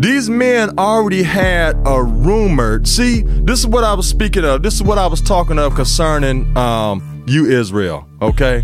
these 0.00 0.30
men 0.30 0.78
already 0.78 1.22
had 1.22 1.76
a 1.86 2.02
rumored. 2.02 2.88
See, 2.88 3.22
this 3.22 3.58
is 3.60 3.66
what 3.66 3.84
I 3.84 3.92
was 3.92 4.08
speaking 4.08 4.44
of. 4.44 4.62
This 4.62 4.74
is 4.74 4.82
what 4.82 4.96
I 4.96 5.06
was 5.06 5.20
talking 5.20 5.58
of 5.58 5.74
concerning 5.74 6.56
um, 6.56 7.24
you, 7.26 7.44
Israel. 7.44 8.08
Okay, 8.22 8.62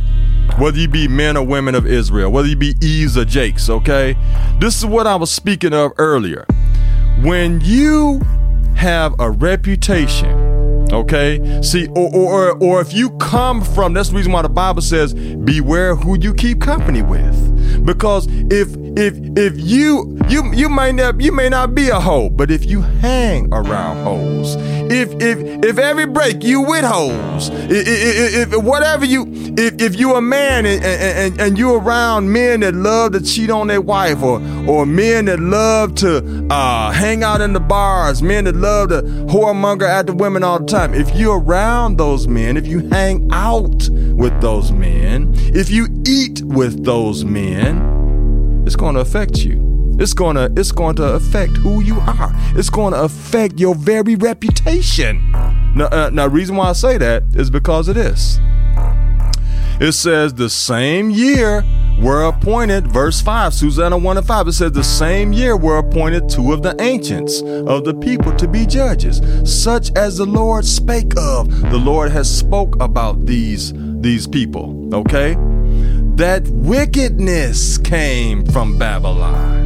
whether 0.59 0.79
you 0.79 0.89
be 0.89 1.07
men 1.07 1.37
or 1.37 1.45
women 1.45 1.75
of 1.75 1.87
Israel, 1.87 2.33
whether 2.33 2.49
you 2.49 2.57
be 2.57 2.77
Eves 2.81 3.19
or 3.19 3.27
Jakes. 3.27 3.69
Okay, 3.69 4.17
this 4.59 4.79
is 4.79 4.87
what 4.87 5.07
I 5.07 5.17
was 5.17 5.31
speaking 5.31 5.75
of 5.75 5.93
earlier. 5.99 6.47
When 7.21 7.61
you 7.61 8.21
have 8.77 9.15
a 9.19 9.31
reputation, 9.31 10.44
okay, 10.93 11.62
see, 11.62 11.88
or 11.88 12.14
or 12.14 12.62
or 12.62 12.81
if 12.81 12.93
you 12.93 13.11
come 13.19 13.62
from, 13.62 13.93
that's 13.93 14.11
the 14.11 14.17
reason 14.17 14.33
why 14.33 14.43
the 14.43 14.49
Bible 14.49 14.83
says, 14.83 15.14
beware 15.14 15.95
who 15.95 16.19
you 16.19 16.35
keep 16.35 16.61
company 16.61 17.03
with. 17.03 17.85
Because 17.85 18.26
if 18.50 18.75
if 18.97 19.14
if 19.37 19.55
you 19.57 20.19
you 20.29 20.53
you 20.53 20.69
may 20.69 20.93
not 20.93 21.21
you 21.21 21.33
may 21.33 21.49
not 21.49 21.75
be 21.75 21.88
a 21.88 22.00
hoe, 22.00 22.31
but 22.31 22.50
if 22.50 22.64
you 22.64 22.81
hang 22.81 23.53
around 23.53 24.05
hoes, 24.05 24.57
if 24.91 25.12
if 25.21 25.38
if 25.64 25.79
every 25.79 26.07
break 26.07 26.43
you 26.43 26.62
with 26.62 26.85
hoes, 26.85 27.50
if, 27.50 27.87
if, 27.87 28.53
if 28.53 28.62
whatever 28.62 29.05
you 29.05 29.44
if 29.57 29.81
if 29.81 29.99
you 29.99 30.15
a 30.15 30.21
man 30.21 30.67
and, 30.67 30.85
and 30.85 31.41
and 31.41 31.59
you 31.59 31.75
around 31.75 32.33
men 32.33 32.61
that 32.61 32.75
love 32.75 33.13
to 33.13 33.21
cheat 33.21 33.51
on 33.51 33.69
their 33.69 33.81
wife 33.81 34.23
or 34.23 34.41
or 34.69 34.87
men 34.87 35.27
that 35.27 35.41
love 35.41 35.95
to 35.97 36.47
uh, 36.51 36.91
hang 36.91 37.23
out 37.23 37.41
in 37.41 37.53
the 37.53 37.61
bars, 37.61 38.23
men 38.23 38.45
that 38.45 38.57
love 38.57 38.89
to 38.89 39.03
whoremonger 39.03 39.89
at 39.89 40.07
the 40.07 40.15
women 40.15 40.43
all 40.43 40.59
the 40.59 40.67
time. 40.67 40.95
If 40.95 41.15
you're 41.15 41.41
around 41.41 41.99
those 41.99 42.27
men, 42.27 42.57
if 42.57 42.67
you 42.67 42.89
hang 42.89 43.29
out 43.33 43.89
with 43.91 44.41
those 44.41 44.73
men, 44.73 45.33
if 45.55 45.71
you 45.71 45.89
eat 46.07 46.43
with 46.43 46.85
those 46.85 47.25
men, 47.25 48.63
it's 48.67 48.77
going 48.77 48.95
to 48.95 49.01
affect 49.01 49.39
you. 49.39 49.65
It's 50.01 50.15
going 50.15 50.35
to 50.37 50.53
it's 50.57 50.73
going 50.73 50.97
to 50.97 51.05
affect 51.05 51.57
who 51.59 51.81
you 51.81 52.01
are. 52.01 52.31
It's 52.57 52.71
going 52.71 52.95
to 52.95 53.03
affect 53.03 53.61
your 53.61 53.77
very 53.77 54.17
reputation. 54.17 55.31
Now, 55.77 55.87
uh, 55.87 56.11
now, 56.13 56.27
reason 56.27 56.57
why 56.57 56.69
I 56.69 56.73
say 56.73 56.99
that 56.99 57.25
is 57.35 57.51
because 57.51 57.89
of 57.89 57.95
this. 57.95 58.39
It 59.81 59.93
says 59.93 60.35
the 60.35 60.49
same 60.49 61.11
year 61.11 61.64
were 61.99 62.25
appointed, 62.25 62.87
verse 62.87 63.21
5, 63.21 63.52
Susanna 63.52 63.97
1 63.99 64.19
and 64.19 64.26
5, 64.26 64.49
it 64.49 64.52
says 64.52 64.73
the 64.73 64.85
same 64.85 65.33
year 65.33 65.57
were 65.57 65.78
appointed 65.78 66.28
two 66.28 66.52
of 66.52 66.62
the 66.62 66.81
ancients 66.81 67.40
of 67.43 67.85
the 67.85 67.95
people 67.95 68.35
to 68.37 68.47
be 68.47 68.66
judges, 68.66 69.21
such 69.45 69.90
as 69.97 70.19
the 70.19 70.26
Lord 70.26 70.64
spake 70.64 71.16
of. 71.16 71.49
The 71.71 71.78
Lord 71.78 72.12
has 72.12 72.33
spoke 72.33 72.81
about 72.81 73.26
these, 73.26 73.73
these 74.00 74.26
people, 74.26 74.95
okay? 74.95 75.37
That 76.16 76.47
wickedness 76.49 77.78
came 77.78 78.45
from 78.47 78.78
Babylon. 78.78 79.63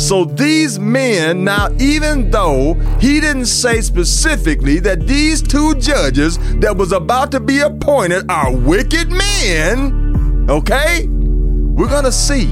So 0.00 0.24
these 0.24 0.78
men, 0.78 1.44
now, 1.44 1.68
even 1.78 2.30
though 2.30 2.74
he 2.98 3.20
didn't 3.20 3.46
say 3.46 3.82
specifically 3.82 4.80
that 4.80 5.06
these 5.06 5.42
two 5.42 5.74
judges 5.74 6.38
that 6.60 6.74
was 6.74 6.92
about 6.92 7.30
to 7.32 7.38
be 7.38 7.60
appointed 7.60 8.28
are 8.30 8.50
wicked 8.50 9.10
men, 9.10 10.46
okay? 10.48 11.06
We're 11.06 11.90
gonna 11.90 12.10
see 12.10 12.46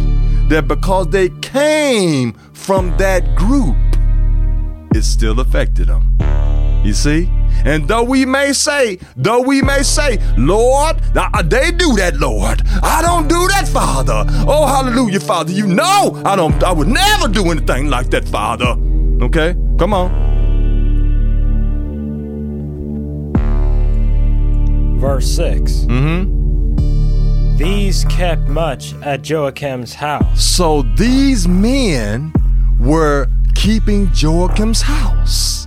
that 0.50 0.68
because 0.68 1.08
they 1.08 1.30
came 1.40 2.34
from 2.52 2.94
that 2.98 3.34
group, 3.34 3.76
it 4.94 5.02
still 5.02 5.40
affected 5.40 5.88
them. 5.88 6.18
You 6.84 6.92
see? 6.92 7.30
And 7.64 7.88
though 7.88 8.02
we 8.02 8.24
may 8.24 8.52
say, 8.52 8.98
though 9.16 9.40
we 9.42 9.62
may 9.62 9.82
say, 9.82 10.18
Lord, 10.36 10.98
they 11.44 11.70
do 11.70 11.96
that, 11.96 12.16
Lord. 12.16 12.62
I 12.82 13.02
don't 13.02 13.28
do 13.28 13.48
that, 13.48 13.68
Father. 13.68 14.24
Oh, 14.46 14.66
hallelujah, 14.66 15.20
Father. 15.20 15.52
You 15.52 15.66
know 15.66 16.20
I 16.24 16.36
don't 16.36 16.62
I 16.62 16.72
would 16.72 16.88
never 16.88 17.28
do 17.28 17.50
anything 17.50 17.88
like 17.88 18.10
that, 18.10 18.28
Father. 18.28 18.76
Okay? 19.22 19.54
Come 19.78 19.94
on. 19.94 20.28
Verse 24.98 25.30
6 25.36 25.72
Mm-hmm. 25.88 26.36
These 27.56 28.04
kept 28.04 28.42
much 28.42 28.94
at 29.02 29.22
Joachim's 29.22 29.94
house. 29.94 30.40
So 30.44 30.82
these 30.96 31.48
men 31.48 32.32
were 32.78 33.26
keeping 33.56 34.06
Joachim's 34.08 34.82
house. 34.82 35.57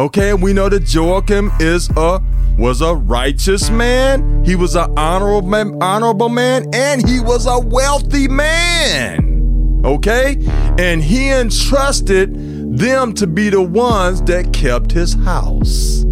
Okay, 0.00 0.32
we 0.32 0.54
know 0.54 0.70
that 0.70 0.94
Joachim 0.94 1.52
is 1.60 1.90
a 1.94 2.22
was 2.56 2.80
a 2.80 2.94
righteous 2.94 3.68
man. 3.68 4.42
He 4.46 4.56
was 4.56 4.74
an 4.74 4.98
honorable 4.98 5.82
honorable 5.82 6.30
man, 6.30 6.70
and 6.72 7.06
he 7.06 7.20
was 7.20 7.44
a 7.44 7.58
wealthy 7.58 8.26
man. 8.26 9.82
Okay, 9.84 10.38
and 10.78 11.02
he 11.02 11.30
entrusted 11.30 12.34
them 12.78 13.12
to 13.12 13.26
be 13.26 13.50
the 13.50 13.60
ones 13.60 14.22
that 14.22 14.54
kept 14.54 14.90
his 14.90 15.12
house. 15.16 16.06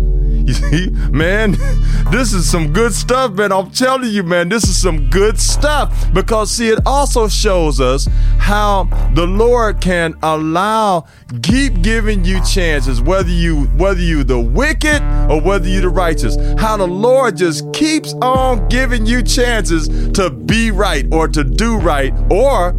You 0.49 0.55
see, 0.55 0.89
man, 1.11 1.51
this 2.11 2.33
is 2.33 2.51
some 2.51 2.73
good 2.73 2.95
stuff, 2.95 3.33
man. 3.33 3.53
I'm 3.53 3.71
telling 3.71 4.09
you, 4.09 4.23
man, 4.23 4.49
this 4.49 4.65
is 4.65 4.81
some 4.81 5.11
good 5.11 5.39
stuff. 5.39 6.11
Because 6.15 6.51
see, 6.51 6.69
it 6.71 6.79
also 6.87 7.29
shows 7.29 7.83
us 7.83 8.09
how 8.39 8.85
the 9.13 9.27
Lord 9.27 9.83
can 9.83 10.15
allow, 10.23 11.07
keep 11.43 11.83
giving 11.83 12.25
you 12.25 12.43
chances, 12.47 13.03
whether 13.03 13.29
you 13.29 13.65
whether 13.77 14.01
you 14.01 14.25
the 14.25 14.41
wicked 14.41 15.03
or 15.31 15.39
whether 15.43 15.69
you 15.69 15.83
the 15.83 15.91
righteous. 15.91 16.39
How 16.59 16.79
the 16.79 16.89
Lord 16.89 17.37
just 17.37 17.71
keeps 17.75 18.15
on 18.23 18.71
giving 18.71 19.05
you 19.05 19.23
chances 19.23 19.89
to 20.15 20.31
be 20.31 20.71
right 20.71 21.05
or 21.13 21.29
to 21.29 21.45
do 21.45 21.77
right 21.77 22.15
or 22.31 22.73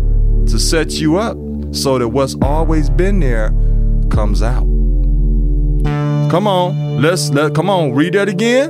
to 0.47 0.57
set 0.57 0.93
you 0.93 1.17
up 1.17 1.37
so 1.71 1.99
that 1.99 2.07
what's 2.07 2.35
always 2.41 2.89
been 2.89 3.19
there 3.19 3.49
comes 4.09 4.41
out. 4.41 4.68
Come 6.29 6.45
on, 6.45 7.01
let's 7.01 7.31
let 7.31 7.55
come 7.55 7.71
on, 7.71 7.93
read 7.93 8.13
that 8.13 8.29
again. 8.29 8.69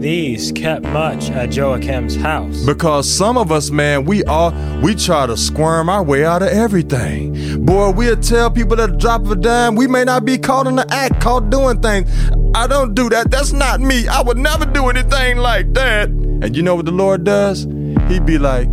These 0.00 0.50
kept 0.50 0.84
much 0.86 1.30
at 1.30 1.50
Joachim's 1.50 2.16
house. 2.16 2.64
Because 2.64 3.08
some 3.08 3.38
of 3.38 3.52
us, 3.52 3.70
man, 3.70 4.04
we 4.04 4.24
are 4.24 4.52
we 4.82 4.96
try 4.96 5.28
to 5.28 5.36
squirm 5.36 5.88
our 5.88 6.02
way 6.02 6.24
out 6.24 6.42
of 6.42 6.48
everything. 6.48 7.64
Boy, 7.64 7.92
we'll 7.92 8.16
tell 8.16 8.50
people 8.50 8.80
at 8.80 8.90
the 8.90 8.96
drop 8.96 9.20
of 9.20 9.30
a 9.30 9.36
dime, 9.36 9.76
we 9.76 9.86
may 9.86 10.02
not 10.02 10.24
be 10.24 10.38
caught 10.38 10.66
in 10.66 10.74
the 10.74 10.92
act, 10.92 11.20
caught 11.20 11.48
doing 11.50 11.80
things. 11.80 12.10
I 12.52 12.66
don't 12.66 12.94
do 12.94 13.08
that. 13.10 13.30
That's 13.30 13.52
not 13.52 13.80
me. 13.80 14.08
I 14.08 14.22
would 14.22 14.38
never 14.38 14.66
do 14.66 14.88
anything 14.88 15.36
like 15.36 15.72
that. 15.74 16.08
And 16.08 16.56
you 16.56 16.64
know 16.64 16.74
what 16.74 16.86
the 16.86 16.90
Lord 16.90 17.22
does? 17.22 17.62
He'd 18.08 18.26
be 18.26 18.38
like, 18.38 18.66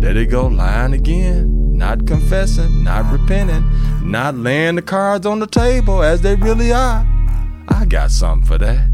there 0.00 0.12
they 0.12 0.26
go, 0.26 0.46
lying 0.46 0.92
again 0.92 1.55
not 1.76 2.06
confessing, 2.06 2.84
not 2.84 3.10
repenting, 3.12 3.64
not 4.08 4.34
laying 4.34 4.76
the 4.76 4.82
cards 4.82 5.26
on 5.26 5.38
the 5.38 5.46
table 5.46 6.02
as 6.02 6.22
they 6.22 6.34
really 6.36 6.72
are. 6.72 7.06
I 7.68 7.84
got 7.84 8.10
something 8.10 8.46
for 8.46 8.58
that. 8.58 8.88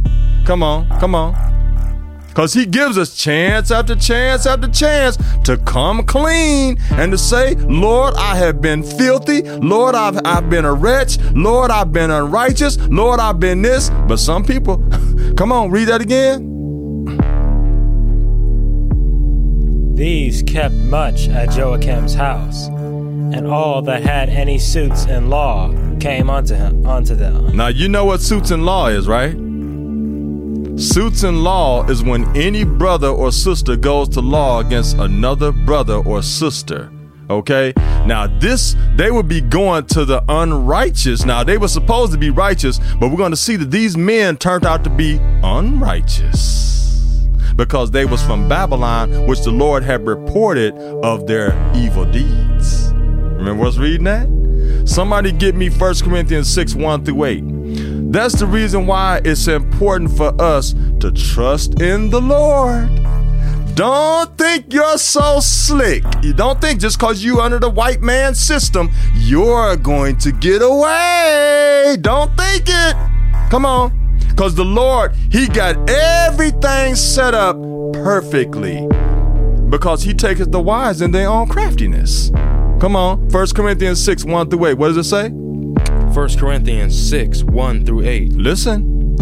Come 0.44 0.62
on, 0.62 0.88
come 0.98 1.14
on. 1.14 1.52
Because 2.32 2.54
he 2.54 2.64
gives 2.64 2.96
us 2.96 3.14
chance 3.14 3.70
after 3.70 3.94
chance 3.94 4.46
after 4.46 4.66
chance 4.66 5.18
to 5.44 5.58
come 5.58 6.02
clean 6.04 6.78
and 6.92 7.12
to 7.12 7.18
say, 7.18 7.54
Lord, 7.56 8.14
I 8.16 8.36
have 8.36 8.62
been 8.62 8.82
filthy. 8.82 9.42
Lord, 9.42 9.94
I've, 9.94 10.18
I've 10.24 10.48
been 10.48 10.64
a 10.64 10.72
wretch. 10.72 11.18
Lord, 11.32 11.70
I've 11.70 11.92
been 11.92 12.10
unrighteous. 12.10 12.78
Lord, 12.88 13.20
I've 13.20 13.38
been 13.38 13.60
this. 13.60 13.90
But 14.08 14.16
some 14.16 14.44
people, 14.44 14.78
come 15.36 15.52
on, 15.52 15.70
read 15.70 15.88
that 15.88 16.00
again. 16.00 16.52
These 19.94 20.42
kept 20.44 20.74
much 20.74 21.28
at 21.28 21.50
Joachim's 21.50 22.14
house, 22.14 22.68
and 23.32 23.46
all 23.46 23.82
that 23.82 24.02
had 24.02 24.28
any 24.28 24.58
suits 24.58 25.06
in 25.06 25.30
law 25.30 25.72
came 26.00 26.28
unto 26.28 26.54
him 26.54 26.86
unto 26.86 27.14
them. 27.14 27.56
Now, 27.56 27.68
you 27.68 27.88
know 27.88 28.04
what 28.04 28.20
suits 28.20 28.50
in 28.50 28.64
law 28.64 28.88
is, 28.88 29.08
right? 29.08 29.36
Suits 30.78 31.22
in 31.22 31.44
law 31.44 31.84
is 31.88 32.02
when 32.02 32.34
any 32.36 32.64
brother 32.64 33.08
or 33.08 33.30
sister 33.30 33.76
goes 33.76 34.08
to 34.10 34.20
law 34.20 34.60
against 34.60 34.96
another 34.96 35.52
brother 35.52 35.96
or 35.96 36.22
sister. 36.22 36.90
Okay? 37.30 37.72
Now, 38.06 38.26
this, 38.26 38.74
they 38.96 39.10
would 39.10 39.28
be 39.28 39.40
going 39.40 39.86
to 39.86 40.04
the 40.04 40.24
unrighteous. 40.28 41.24
Now, 41.24 41.44
they 41.44 41.56
were 41.56 41.68
supposed 41.68 42.12
to 42.12 42.18
be 42.18 42.30
righteous, 42.30 42.78
but 42.98 43.10
we're 43.10 43.16
going 43.16 43.30
to 43.32 43.36
see 43.36 43.56
that 43.56 43.70
these 43.70 43.96
men 43.96 44.36
turned 44.36 44.66
out 44.66 44.82
to 44.84 44.90
be 44.90 45.18
unrighteous 45.42 46.72
because 47.56 47.90
they 47.90 48.04
was 48.04 48.22
from 48.22 48.48
Babylon, 48.48 49.26
which 49.26 49.42
the 49.42 49.50
Lord 49.50 49.82
had 49.82 50.06
reported 50.06 50.74
of 51.04 51.26
their 51.26 51.54
evil 51.74 52.04
deeds. 52.04 52.91
Remember 53.42 53.66
us 53.66 53.76
reading 53.76 54.04
that? 54.04 54.88
Somebody 54.88 55.32
get 55.32 55.56
me 55.56 55.68
1 55.68 55.94
Corinthians 56.04 56.48
6 56.54 56.76
1 56.76 57.04
through 57.04 57.24
8. 57.24 58.12
That's 58.12 58.38
the 58.38 58.46
reason 58.46 58.86
why 58.86 59.20
it's 59.24 59.48
important 59.48 60.16
for 60.16 60.40
us 60.40 60.76
to 61.00 61.10
trust 61.10 61.82
in 61.82 62.10
the 62.10 62.20
Lord. 62.20 62.88
Don't 63.74 64.38
think 64.38 64.72
you're 64.72 64.96
so 64.96 65.40
slick. 65.40 66.04
You 66.22 66.34
don't 66.34 66.60
think 66.60 66.78
just 66.78 67.00
because 67.00 67.24
you 67.24 67.40
under 67.40 67.58
the 67.58 67.68
white 67.68 68.00
man 68.00 68.36
system, 68.36 68.90
you're 69.12 69.74
going 69.76 70.18
to 70.18 70.30
get 70.30 70.62
away. 70.62 71.96
Don't 72.00 72.36
think 72.36 72.66
it. 72.68 72.96
Come 73.50 73.66
on. 73.66 74.18
Because 74.28 74.54
the 74.54 74.64
Lord, 74.64 75.16
He 75.32 75.48
got 75.48 75.90
everything 75.90 76.94
set 76.94 77.34
up 77.34 77.60
perfectly. 77.92 78.86
Because 79.68 80.04
He 80.04 80.14
taketh 80.14 80.52
the 80.52 80.60
wise 80.60 81.02
in 81.02 81.10
their 81.10 81.28
own 81.28 81.48
craftiness. 81.48 82.30
Come 82.82 82.96
on. 82.96 83.28
1 83.28 83.46
Corinthians 83.54 84.04
6, 84.04 84.24
1 84.24 84.50
through 84.50 84.66
8. 84.66 84.74
What 84.74 84.88
does 84.88 84.96
it 84.96 85.04
say? 85.04 85.28
1 85.28 86.12
Corinthians 86.36 87.10
6 87.10 87.44
1 87.44 87.84
through 87.86 88.04
8. 88.04 88.32
Listen. 88.32 89.14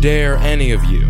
Dare 0.00 0.36
any 0.36 0.70
of 0.70 0.84
you, 0.84 1.00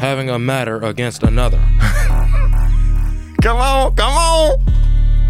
having 0.00 0.30
a 0.30 0.38
matter 0.38 0.78
against 0.78 1.22
another, 1.22 1.58
Come 3.42 3.58
on, 3.58 3.94
come 3.94 4.12
on. 4.12 4.56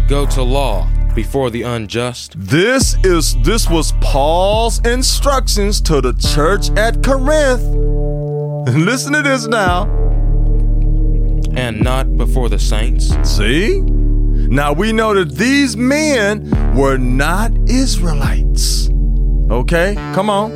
go 0.07 0.25
to 0.27 0.41
law 0.41 0.89
before 1.13 1.49
the 1.49 1.63
unjust? 1.63 2.33
This 2.37 2.95
is 3.03 3.35
this 3.43 3.69
was 3.69 3.91
Paul's 3.99 4.79
instructions 4.87 5.81
to 5.81 5.99
the 5.99 6.13
church 6.13 6.69
at 6.77 7.03
Corinth. 7.03 7.61
Listen 8.73 9.11
to 9.11 9.21
this 9.21 9.47
now. 9.47 9.83
and 11.57 11.81
not 11.81 12.15
before 12.15 12.47
the 12.47 12.59
saints? 12.59 13.13
See? 13.29 13.81
Now 14.49 14.73
we 14.73 14.91
know 14.91 15.13
that 15.13 15.35
these 15.35 15.75
men 15.75 16.49
were 16.75 16.97
not 16.97 17.51
Israelites. 17.67 18.89
Okay? 19.49 19.95
Come 20.13 20.29
on. 20.29 20.51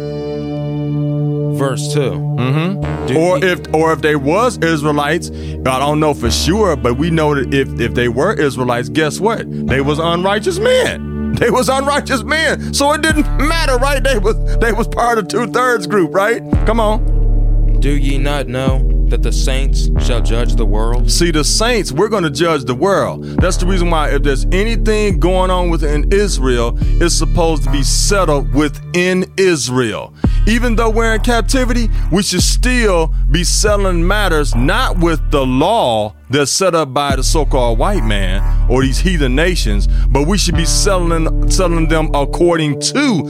Verse 1.58 1.94
2. 1.94 2.00
Mm-hmm. 2.00 3.18
Or 3.18 3.44
if 3.44 3.74
or 3.74 3.92
if 3.92 4.02
they 4.02 4.16
was 4.16 4.58
Israelites, 4.60 5.30
I 5.32 5.80
don't 5.80 6.00
know 6.00 6.14
for 6.14 6.32
sure, 6.32 6.76
but 6.76 6.98
we 6.98 7.10
know 7.10 7.36
that 7.36 7.54
if 7.54 7.80
if 7.80 7.94
they 7.94 8.08
were 8.08 8.34
Israelites, 8.34 8.90
guess 8.90 9.20
what? 9.20 9.46
They 9.68 9.82
was 9.82 10.00
unrighteous 10.00 10.60
men. 10.60 11.34
They 11.34 11.50
was 11.50 11.70
unrighteous 11.70 12.24
men. 12.24 12.74
So 12.74 12.94
it 12.94 13.02
didn't 13.02 13.26
matter, 13.38 13.78
right? 13.78 14.04
They 14.04 14.20
was 14.20 14.36
they 14.58 14.72
was 14.72 14.88
part 14.88 15.18
of 15.18 15.28
two 15.28 15.48
thirds 15.48 15.88
group, 15.88 16.14
right? 16.14 16.42
Come 16.66 16.80
on. 16.80 17.80
Do 17.80 17.90
ye 17.90 18.18
not 18.18 18.48
know 18.48 18.99
that 19.10 19.24
the 19.24 19.32
saints 19.32 19.90
shall 20.06 20.22
judge 20.22 20.56
the 20.56 20.66
world? 20.66 21.10
See, 21.10 21.32
the 21.32 21.44
saints, 21.44 21.92
we're 21.92 22.10
going 22.10 22.24
to 22.24 22.30
judge 22.30 22.66
the 22.66 22.76
world. 22.76 23.24
That's 23.24 23.58
the 23.58 23.66
reason 23.66 23.90
why, 23.90 24.10
if 24.10 24.24
there's 24.24 24.46
anything 24.52 25.20
going 25.20 25.52
on 25.52 25.70
within 25.70 26.12
Israel, 26.12 26.78
it's 26.82 27.16
supposed 27.16 27.64
to 27.64 27.72
be 27.72 27.84
settled 27.84 28.54
within 28.54 29.32
Israel. 29.38 30.14
Even 30.48 30.76
though 30.76 30.90
we're 30.90 31.16
in 31.16 31.22
captivity, 31.22 31.90
we 32.12 32.24
should 32.24 32.42
still 32.42 33.14
be 33.32 33.44
settling 33.44 34.06
matters 34.06 34.56
not 34.56 34.98
with 35.00 35.20
the 35.32 35.46
law 35.46 36.16
that's 36.30 36.52
set 36.52 36.76
up 36.76 36.94
by 36.94 37.16
the 37.16 37.24
so-called 37.24 37.80
white 37.80 38.04
man 38.04 38.70
or 38.70 38.82
these 38.84 39.00
heathen 39.00 39.36
nations, 39.36 39.88
but 40.10 40.28
we 40.28 40.38
should 40.38 40.56
be 40.56 40.66
settling 40.66 41.50
settling 41.50 41.88
them 41.88 42.10
according 42.14 42.80
to 42.80 43.24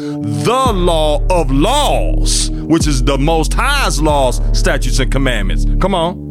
the 0.44 0.72
law 0.74 1.26
of 1.30 1.50
laws, 1.52 2.50
which 2.52 2.88
is 2.88 3.04
the 3.04 3.18
most 3.18 3.54
highest 3.54 4.02
laws, 4.02 4.42
statutes, 4.58 5.00
and 5.00 5.12
commandments. 5.12 5.66
Come 5.82 5.96
on. 5.96 6.28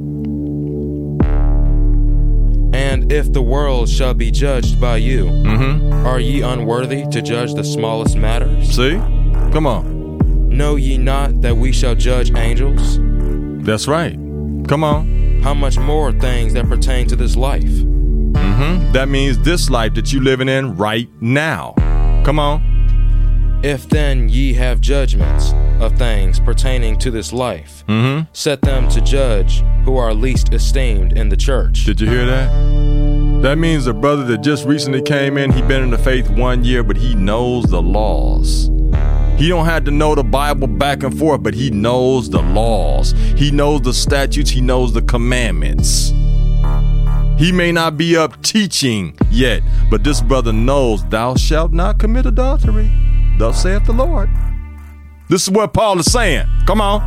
And 2.75 3.11
if 3.11 3.33
the 3.33 3.43
world 3.43 3.89
shall 3.89 4.15
be 4.15 4.31
judged 4.31 4.81
by 4.81 4.99
you, 4.99 5.25
Mm-hmm. 5.25 6.07
are 6.07 6.21
ye 6.21 6.43
unworthy 6.43 7.07
to 7.09 7.23
judge 7.23 7.55
the 7.55 7.65
smallest 7.65 8.17
matters? 8.17 8.69
See? 8.77 8.97
Come 9.53 9.67
on. 9.67 10.19
Know 10.51 10.77
ye 10.77 10.99
not 10.99 11.41
that 11.41 11.57
we 11.57 11.73
shall 11.73 11.95
judge 11.95 12.31
angels? 12.37 12.99
That's 13.65 13.89
right. 13.89 14.15
Come 14.69 14.85
on. 14.85 15.18
How 15.42 15.55
much 15.55 15.79
more 15.79 16.12
things 16.12 16.53
that 16.55 16.68
pertain 16.68 17.07
to 17.09 17.16
this 17.16 17.37
life? 17.37 17.62
Mm-hmm. 17.64 18.92
That 18.92 19.09
means 19.09 19.38
this 19.38 19.70
life 19.70 19.94
that 19.94 20.12
you 20.12 20.20
living 20.20 20.48
in 20.48 20.77
right 20.77 21.09
now. 21.20 21.74
Come 22.24 22.38
on. 22.38 23.61
If 23.62 23.88
then 23.88 24.29
ye 24.29 24.53
have 24.55 24.81
judgments 24.81 25.53
of 25.81 25.96
things 25.98 26.38
pertaining 26.40 26.98
to 27.01 27.11
this 27.11 27.33
life, 27.33 27.85
Mm-hmm. 27.88 28.29
set 28.33 28.61
them 28.62 28.88
to 28.90 29.01
judge 29.01 29.62
who 29.85 29.96
are 29.96 30.12
least 30.12 30.53
esteemed 30.53 31.16
in 31.16 31.29
the 31.29 31.37
church. 31.37 31.85
Did 31.85 32.01
you 32.01 32.09
hear 32.09 32.27
that? 32.27 33.42
That 33.42 33.57
means 33.59 33.87
a 33.87 33.94
brother 33.94 34.24
that 34.24 34.38
just 34.42 34.64
recently 34.66 35.01
came 35.03 35.38
in, 35.38 35.53
he 35.53 35.62
been 35.62 35.83
in 35.83 35.90
the 35.90 35.98
faith 35.98 36.29
one 36.31 36.64
year, 36.64 36.83
but 36.83 36.96
he 36.96 37.14
knows 37.14 37.64
the 37.66 37.81
laws. 37.81 38.68
He 39.38 39.48
don't 39.48 39.66
have 39.66 39.85
to 39.85 39.92
know 39.92 40.16
the 40.16 40.24
Bible 40.24 40.66
back 40.66 41.05
and 41.05 41.16
forth, 41.16 41.44
but 41.44 41.55
he 41.55 41.70
knows 41.70 42.29
the 42.29 42.42
laws. 42.42 43.12
He 43.37 43.53
knows 43.53 43.83
the 43.83 43.94
statutes, 43.94 44.51
he 44.51 44.61
knows 44.61 44.92
the 44.92 45.03
commandments. 45.03 46.12
He 47.38 47.53
may 47.53 47.70
not 47.70 47.96
be 47.96 48.16
up 48.16 48.42
teaching 48.42 49.16
yet, 49.31 49.62
but 49.90 50.03
this 50.03 50.20
brother 50.20 50.53
knows, 50.53 51.09
Thou 51.09 51.37
shalt 51.37 51.72
not 51.72 52.01
commit 52.01 52.27
adultery. 52.27 52.90
Thus 53.38 53.62
saith 53.62 53.85
the 53.87 53.92
Lord. 53.92 54.29
This 55.29 55.44
is 55.44 55.51
what 55.51 55.72
Paul 55.72 56.01
is 56.01 56.11
saying. 56.11 56.48
Come 56.66 56.81
on. 56.81 57.01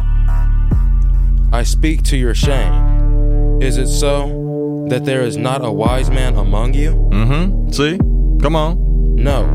I 1.52 1.64
speak 1.64 2.04
to 2.04 2.18
your 2.18 2.34
shame. 2.34 3.62
Is 3.62 3.78
it 3.78 3.90
so 3.90 4.86
that 4.90 5.04
there 5.04 5.24
is 5.24 5.36
not 5.36 5.66
a 5.66 5.72
wise 5.72 6.10
man 6.10 6.38
among 6.38 6.76
you? 6.76 6.94
Mm-hmm. 6.94 7.72
See? 7.72 7.98
Come 8.42 8.56
on. 8.56 9.16
No, 9.16 9.46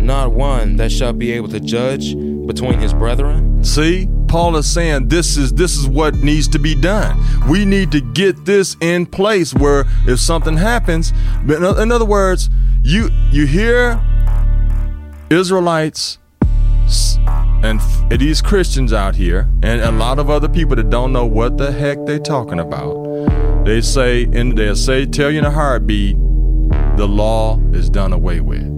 not 0.00 0.32
one 0.32 0.76
that 0.76 0.90
shall 0.90 1.12
be 1.12 1.32
able 1.32 1.48
to 1.48 1.60
judge 1.60 2.14
between 2.46 2.78
his 2.78 2.92
brethren. 2.92 3.62
See, 3.62 4.08
Paul 4.26 4.56
is 4.56 4.72
saying 4.72 5.08
this 5.08 5.36
is 5.36 5.52
this 5.52 5.76
is 5.76 5.86
what 5.88 6.14
needs 6.16 6.48
to 6.48 6.58
be 6.58 6.74
done. 6.74 7.20
We 7.48 7.64
need 7.64 7.92
to 7.92 8.00
get 8.00 8.44
this 8.44 8.76
in 8.80 9.06
place 9.06 9.52
where 9.54 9.84
if 10.06 10.20
something 10.20 10.56
happens, 10.56 11.12
in 11.48 11.92
other 11.92 12.04
words, 12.04 12.48
you 12.82 13.10
you 13.30 13.46
hear 13.46 14.00
Israelites 15.30 16.18
and 17.62 17.80
these 18.10 18.40
Christians 18.40 18.92
out 18.92 19.14
here, 19.14 19.48
and 19.62 19.80
a 19.82 19.92
lot 19.92 20.18
of 20.18 20.30
other 20.30 20.48
people 20.48 20.76
that 20.76 20.90
don't 20.90 21.12
know 21.12 21.26
what 21.26 21.58
the 21.58 21.70
heck 21.70 21.98
they're 22.06 22.18
talking 22.18 22.58
about. 22.58 23.64
They 23.64 23.80
say, 23.82 24.24
and 24.24 24.56
they'll 24.56 24.74
say, 24.74 25.04
tell 25.06 25.30
you 25.30 25.40
in 25.40 25.44
a 25.44 25.50
heartbeat, 25.50 26.16
the 26.96 27.06
law 27.06 27.60
is 27.72 27.90
done 27.90 28.12
away 28.12 28.40
with. 28.40 28.69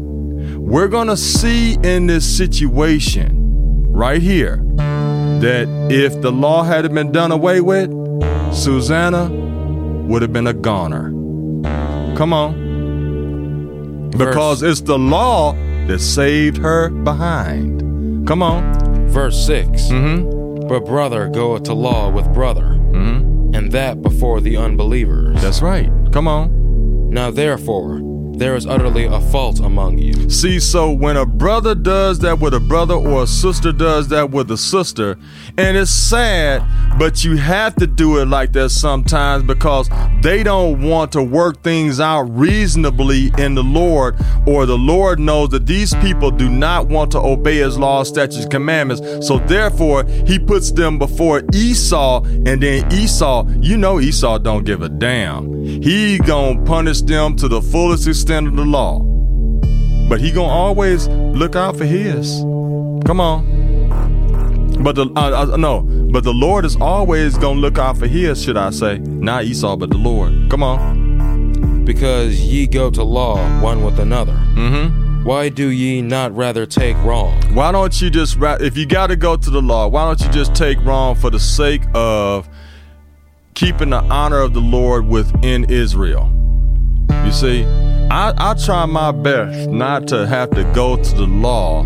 We're 0.72 0.88
gonna 0.88 1.18
see 1.18 1.74
in 1.82 2.06
this 2.06 2.24
situation 2.24 3.84
right 3.92 4.22
here 4.22 4.56
that 4.76 5.68
if 5.90 6.18
the 6.22 6.32
law 6.32 6.62
had 6.62 6.92
been 6.94 7.12
done 7.12 7.30
away 7.30 7.60
with, 7.60 7.90
Susanna 8.54 9.28
would 10.08 10.22
have 10.22 10.32
been 10.32 10.46
a 10.46 10.54
goner. 10.54 11.10
Come 12.16 12.32
on. 12.32 14.10
Because 14.16 14.62
it's 14.62 14.80
the 14.80 14.98
law 14.98 15.52
that 15.88 15.98
saved 16.00 16.56
her 16.58 16.88
behind. 16.88 18.26
Come 18.26 18.42
on. 18.42 19.08
Verse 19.10 19.44
6 19.46 19.82
Mm-hmm. 19.88 20.68
But 20.68 20.86
brother 20.86 21.28
goeth 21.28 21.64
to 21.64 21.74
law 21.74 22.08
with 22.10 22.32
brother, 22.32 22.62
Mm-hmm. 22.92 23.54
and 23.54 23.72
that 23.72 24.00
before 24.00 24.40
the 24.40 24.56
unbelievers. 24.56 25.42
That's 25.42 25.60
right. 25.60 25.90
Come 26.12 26.26
on. 26.26 27.10
now 27.10 27.30
therefore, 27.30 28.00
there 28.38 28.56
is 28.56 28.66
utterly 28.66 29.04
a 29.04 29.20
fault 29.20 29.60
among 29.60 29.98
you. 29.98 30.30
See, 30.30 30.58
so 30.58 30.90
when 30.90 31.16
a 31.16 31.26
brother 31.26 31.74
does 31.74 32.18
that 32.20 32.40
with 32.40 32.54
a 32.54 32.60
brother 32.60 32.94
or 32.94 33.24
a 33.24 33.26
sister 33.26 33.72
does 33.72 34.08
that 34.08 34.30
with 34.30 34.50
a 34.50 34.56
sister, 34.56 35.18
and 35.58 35.76
it's 35.76 35.90
sad, 35.90 36.64
but 36.98 37.24
you 37.24 37.36
have 37.36 37.76
to 37.76 37.86
do 37.86 38.18
it 38.18 38.26
like 38.26 38.52
that 38.52 38.70
sometimes 38.70 39.44
because 39.44 39.90
they 40.22 40.42
don't 40.42 40.82
want 40.82 41.12
to 41.12 41.22
work 41.22 41.62
things 41.62 42.00
out 42.00 42.22
reasonably 42.22 43.30
in 43.38 43.54
the 43.54 43.62
Lord, 43.62 44.16
or 44.46 44.64
the 44.66 44.78
Lord 44.78 45.20
knows 45.20 45.50
that 45.50 45.66
these 45.66 45.94
people 45.96 46.30
do 46.30 46.48
not 46.48 46.88
want 46.88 47.10
to 47.12 47.18
obey 47.18 47.58
his 47.58 47.78
laws, 47.78 48.08
statutes, 48.08 48.46
commandments. 48.46 49.26
So 49.26 49.38
therefore, 49.40 50.04
he 50.26 50.38
puts 50.38 50.72
them 50.72 50.98
before 50.98 51.42
Esau, 51.52 52.24
and 52.24 52.62
then 52.62 52.90
Esau, 52.92 53.46
you 53.60 53.76
know 53.76 54.00
Esau 54.00 54.38
don't 54.38 54.64
give 54.64 54.82
a 54.82 54.88
damn. 54.88 55.52
He 55.62 56.18
gonna 56.18 56.62
punish 56.64 57.02
them 57.02 57.36
to 57.36 57.48
the 57.48 57.60
fullest 57.60 58.08
extent 58.08 58.21
of 58.30 58.56
the 58.56 58.64
law. 58.64 59.00
But 60.08 60.20
he 60.20 60.30
gonna 60.30 60.52
always 60.52 61.08
look 61.08 61.56
out 61.56 61.76
for 61.76 61.84
his. 61.84 62.40
Come 63.04 63.20
on. 63.20 63.62
But 64.82 64.94
the 64.96 65.06
uh, 65.16 65.52
uh, 65.52 65.56
no, 65.56 65.82
but 65.82 66.24
the 66.24 66.32
Lord 66.32 66.64
is 66.64 66.76
always 66.76 67.36
gonna 67.38 67.60
look 67.60 67.78
out 67.78 67.98
for 67.98 68.06
his, 68.06 68.42
should 68.42 68.56
I 68.56 68.70
say? 68.70 68.98
Not 68.98 69.44
Esau, 69.44 69.76
but 69.76 69.90
the 69.90 69.98
Lord. 69.98 70.50
Come 70.50 70.62
on. 70.62 71.84
Because 71.84 72.40
ye 72.40 72.66
go 72.66 72.90
to 72.90 73.02
law 73.02 73.36
one 73.60 73.84
with 73.84 73.98
another. 73.98 74.32
Mm-hmm. 74.32 75.24
Why 75.24 75.48
do 75.48 75.68
ye 75.68 76.02
not 76.02 76.34
rather 76.34 76.66
take 76.66 76.96
wrong? 76.98 77.40
Why 77.54 77.70
don't 77.70 78.00
you 78.00 78.10
just 78.10 78.36
if 78.40 78.76
you 78.76 78.86
got 78.86 79.08
to 79.08 79.16
go 79.16 79.36
to 79.36 79.50
the 79.50 79.62
law? 79.62 79.88
Why 79.88 80.04
don't 80.04 80.20
you 80.20 80.28
just 80.30 80.54
take 80.54 80.78
wrong 80.84 81.14
for 81.14 81.30
the 81.30 81.40
sake 81.40 81.82
of 81.94 82.48
keeping 83.54 83.90
the 83.90 84.02
honor 84.02 84.40
of 84.40 84.52
the 84.52 84.60
Lord 84.60 85.06
within 85.06 85.64
Israel? 85.70 86.30
You 87.24 87.30
see, 87.30 87.62
I, 88.12 88.34
I 88.36 88.52
try 88.52 88.84
my 88.84 89.10
best 89.10 89.70
not 89.70 90.06
to 90.08 90.26
have 90.26 90.50
to 90.50 90.64
go 90.74 91.02
to 91.02 91.14
the 91.14 91.24
law 91.24 91.82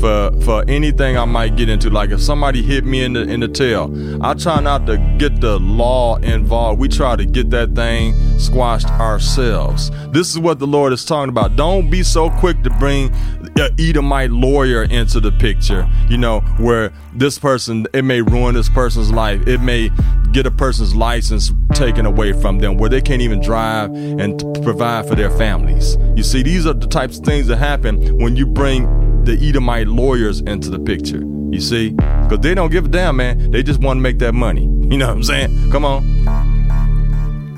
for 0.00 0.32
for 0.42 0.64
anything 0.66 1.16
I 1.16 1.24
might 1.24 1.54
get 1.54 1.68
into. 1.68 1.88
Like 1.88 2.10
if 2.10 2.20
somebody 2.20 2.62
hit 2.62 2.84
me 2.84 3.04
in 3.04 3.12
the 3.12 3.20
in 3.20 3.38
the 3.38 3.46
tail, 3.46 3.94
I 4.24 4.34
try 4.34 4.58
not 4.60 4.86
to 4.86 4.96
get 5.18 5.40
the 5.40 5.60
law 5.60 6.16
involved. 6.16 6.80
We 6.80 6.88
try 6.88 7.14
to 7.14 7.24
get 7.24 7.50
that 7.50 7.76
thing 7.76 8.12
squashed 8.40 8.88
ourselves. 8.88 9.92
This 10.10 10.30
is 10.30 10.40
what 10.40 10.58
the 10.58 10.66
Lord 10.66 10.92
is 10.92 11.04
talking 11.04 11.28
about. 11.28 11.54
Don't 11.54 11.90
be 11.90 12.02
so 12.02 12.28
quick 12.30 12.64
to 12.64 12.70
bring 12.70 13.14
an 13.60 13.74
Edomite 13.78 14.30
lawyer 14.30 14.82
into 14.84 15.20
the 15.20 15.32
picture. 15.32 15.88
You 16.08 16.18
know 16.18 16.40
where 16.58 16.92
this 17.14 17.38
person 17.38 17.86
it 17.92 18.04
may 18.04 18.22
ruin 18.22 18.54
this 18.54 18.68
person's 18.68 19.12
life. 19.12 19.46
It 19.46 19.60
may 19.60 19.90
get 20.32 20.46
a 20.46 20.50
person's 20.50 20.94
license 20.94 21.52
taken 21.74 22.06
away 22.06 22.32
from 22.32 22.58
them 22.58 22.76
where 22.76 22.88
they 22.88 23.00
can't 23.00 23.22
even 23.22 23.40
drive 23.40 23.90
and 23.94 24.38
provide 24.62 25.06
for 25.08 25.14
their 25.14 25.30
families. 25.30 25.96
You 26.16 26.22
see, 26.22 26.42
these 26.42 26.66
are 26.66 26.74
the 26.74 26.86
types 26.86 27.18
of 27.18 27.24
things 27.24 27.46
that 27.48 27.56
happen 27.56 28.18
when 28.18 28.36
you 28.36 28.46
bring 28.46 29.24
the 29.24 29.38
Edomite 29.40 29.86
lawyers 29.86 30.40
into 30.40 30.70
the 30.70 30.78
picture. 30.78 31.22
You 31.50 31.60
see? 31.60 31.90
Because 31.90 32.40
they 32.40 32.54
don't 32.54 32.70
give 32.70 32.86
a 32.86 32.88
damn, 32.88 33.16
man. 33.16 33.50
They 33.50 33.62
just 33.62 33.80
want 33.80 33.98
to 33.98 34.00
make 34.02 34.18
that 34.18 34.34
money. 34.34 34.68
You 34.90 34.98
know 34.98 35.06
what 35.06 35.18
I'm 35.18 35.22
saying? 35.22 35.70
Come 35.70 35.84
on. 35.84 36.49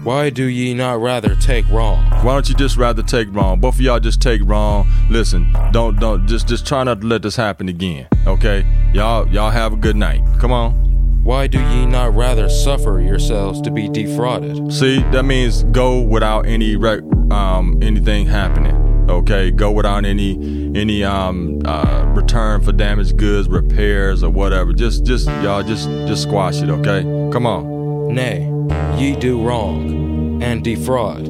Why 0.05 0.31
do 0.31 0.47
ye 0.47 0.75
not 0.75 1.01
rather 1.01 1.37
take 1.37 1.69
wrong? 1.69 2.05
Why 2.25 2.33
don't 2.35 2.49
you 2.49 2.57
just 2.57 2.77
rather 2.77 3.05
take 3.05 3.29
wrong? 3.33 3.61
Both 3.61 3.77
of 3.77 3.83
y'all 3.83 4.01
just 4.01 4.21
take 4.21 4.41
wrong. 4.45 4.91
Listen, 5.09 5.55
don't 5.71 5.99
don't 6.01 6.27
just 6.27 6.49
just 6.49 6.67
try 6.67 6.83
not 6.83 7.03
to 7.03 7.07
let 7.07 7.23
this 7.23 7.37
happen 7.37 7.69
again. 7.69 8.09
Okay? 8.27 8.67
Y'all 8.93 9.29
y'all 9.29 9.51
have 9.51 9.73
a 9.73 9.77
good 9.77 9.95
night. 9.95 10.21
Come 10.41 10.51
on. 10.51 10.73
Why 11.23 11.47
do 11.47 11.61
ye 11.61 11.87
not 11.87 12.17
rather 12.17 12.49
suffer 12.49 13.01
yourselves 13.01 13.61
to 13.61 13.71
be 13.71 13.89
defrauded? 13.89 14.73
See, 14.73 14.99
that 15.13 15.25
means 15.25 15.63
go 15.65 16.01
without 16.01 16.47
any 16.47 16.75
rec- 16.75 17.05
um 17.31 17.79
anything 17.81 18.27
happening. 18.27 18.75
Okay, 19.09 19.53
go 19.53 19.71
without 19.71 20.05
any 20.05 20.33
any 20.75 21.05
um 21.05 21.61
uh 21.65 22.11
return 22.17 22.61
for 22.61 22.73
damaged 22.73 23.19
goods, 23.19 23.49
repairs 23.49 24.25
or 24.25 24.31
whatever. 24.31 24.73
Just 24.73 25.05
just 25.05 25.29
y'all 25.29 25.63
just 25.63 25.89
just 26.09 26.25
squash 26.25 26.61
it, 26.61 26.71
okay? 26.71 27.03
Come 27.33 27.47
on. 27.47 28.15
Nay, 28.15 28.47
ye 28.99 29.17
do 29.17 29.43
wrong, 29.43 30.43
and 30.43 30.63
defraud, 30.65 31.27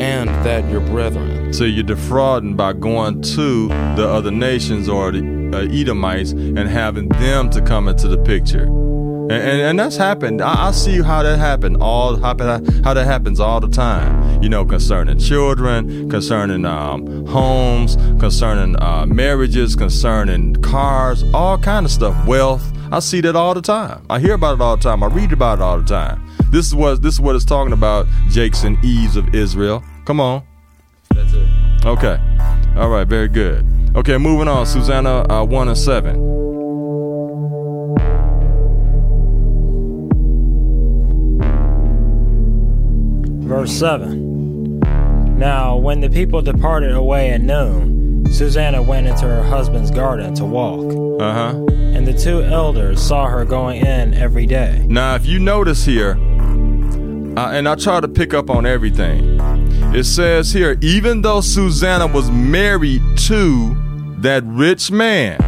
and 0.00 0.28
that 0.44 0.68
your 0.70 0.80
brethren. 0.80 1.52
So 1.52 1.64
you're 1.64 1.84
defrauding 1.84 2.56
by 2.56 2.72
going 2.72 3.22
to 3.22 3.68
the 3.68 4.08
other 4.08 4.30
nations 4.30 4.88
or 4.88 5.12
the 5.12 5.50
uh, 5.54 5.60
Edomites 5.72 6.32
and 6.32 6.58
having 6.68 7.08
them 7.08 7.50
to 7.50 7.60
come 7.62 7.88
into 7.88 8.08
the 8.08 8.18
picture. 8.18 8.64
And, 8.64 9.32
and, 9.32 9.60
and 9.60 9.78
that's 9.78 9.96
happened. 9.96 10.40
I, 10.40 10.68
I 10.68 10.70
see 10.70 11.02
how 11.02 11.22
that 11.22 11.38
happened. 11.38 11.78
All 11.78 12.16
how, 12.16 12.34
that- 12.34 13.06
happens 13.06 13.40
all 13.40 13.58
the 13.60 13.68
time. 13.68 14.42
You 14.42 14.48
know, 14.48 14.64
concerning 14.64 15.18
children, 15.18 16.08
concerning 16.10 16.64
um, 16.64 17.26
homes, 17.26 17.96
concerning 18.20 18.80
uh, 18.80 19.06
marriages, 19.06 19.74
concerning 19.74 20.54
cars, 20.56 21.24
all 21.34 21.58
kind 21.58 21.86
of 21.86 21.92
stuff. 21.92 22.26
Wealth. 22.26 22.70
I 22.92 23.00
see 23.00 23.20
that 23.22 23.34
all 23.34 23.54
the 23.54 23.62
time. 23.62 24.04
I 24.08 24.20
hear 24.20 24.34
about 24.34 24.54
it 24.56 24.60
all 24.60 24.76
the 24.76 24.82
time. 24.82 25.02
I 25.02 25.06
read 25.08 25.32
about 25.32 25.58
it 25.58 25.62
all 25.62 25.78
the 25.80 25.84
time. 25.86 26.22
This 26.56 26.68
is 26.68 26.74
what 26.74 27.02
this 27.02 27.12
is 27.12 27.20
what 27.20 27.36
it's 27.36 27.44
talking 27.44 27.74
about. 27.74 28.06
Jakes 28.30 28.64
and 28.64 28.82
Eves 28.82 29.16
of 29.16 29.34
Israel. 29.34 29.84
Come 30.06 30.20
on. 30.20 30.42
That's 31.10 31.34
it. 31.34 31.46
Okay. 31.84 32.18
All 32.76 32.88
right. 32.88 33.06
Very 33.06 33.28
good. 33.28 33.62
Okay. 33.94 34.16
Moving 34.16 34.48
on. 34.48 34.64
Susanna 34.64 35.30
uh, 35.30 35.44
one 35.44 35.68
and 35.68 35.76
seven. 35.76 36.16
Verse 43.46 43.72
7 43.72 44.80
Now, 45.38 45.76
when 45.76 46.00
the 46.00 46.08
people 46.08 46.40
departed 46.42 46.92
away 46.92 47.32
at 47.32 47.40
noon, 47.40 48.24
Susanna 48.32 48.82
went 48.82 49.06
into 49.06 49.22
her 49.26 49.42
husband's 49.42 49.90
garden 49.90 50.34
to 50.34 50.44
walk, 50.44 51.20
Uh 51.20 51.32
huh. 51.32 51.64
and 51.68 52.06
the 52.06 52.12
two 52.12 52.42
elders 52.42 53.00
saw 53.00 53.26
her 53.26 53.44
going 53.44 53.84
in 53.84 54.14
every 54.14 54.46
day. 54.46 54.84
Now, 54.88 55.14
if 55.14 55.26
you 55.26 55.38
notice 55.38 55.84
here, 55.84 56.18
uh, 57.36 57.50
and 57.52 57.68
I 57.68 57.74
try 57.74 58.00
to 58.00 58.08
pick 58.08 58.32
up 58.32 58.48
on 58.48 58.64
everything, 58.64 59.38
it 59.94 60.04
says 60.04 60.52
here, 60.52 60.78
even 60.80 61.22
though 61.22 61.40
Susanna 61.40 62.06
was 62.06 62.30
married 62.30 63.02
to 63.26 63.76
that 64.20 64.42
rich 64.44 64.90
man, 64.90 65.38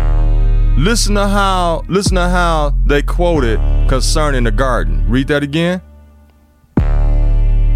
listen 0.82 1.14
to 1.14 1.26
how 1.26 1.82
listen 1.88 2.16
to 2.16 2.28
how 2.28 2.74
they 2.84 3.02
quoted 3.02 3.58
concerning 3.88 4.44
the 4.44 4.50
garden. 4.50 5.04
Read 5.08 5.28
that 5.28 5.42
again. 5.42 5.80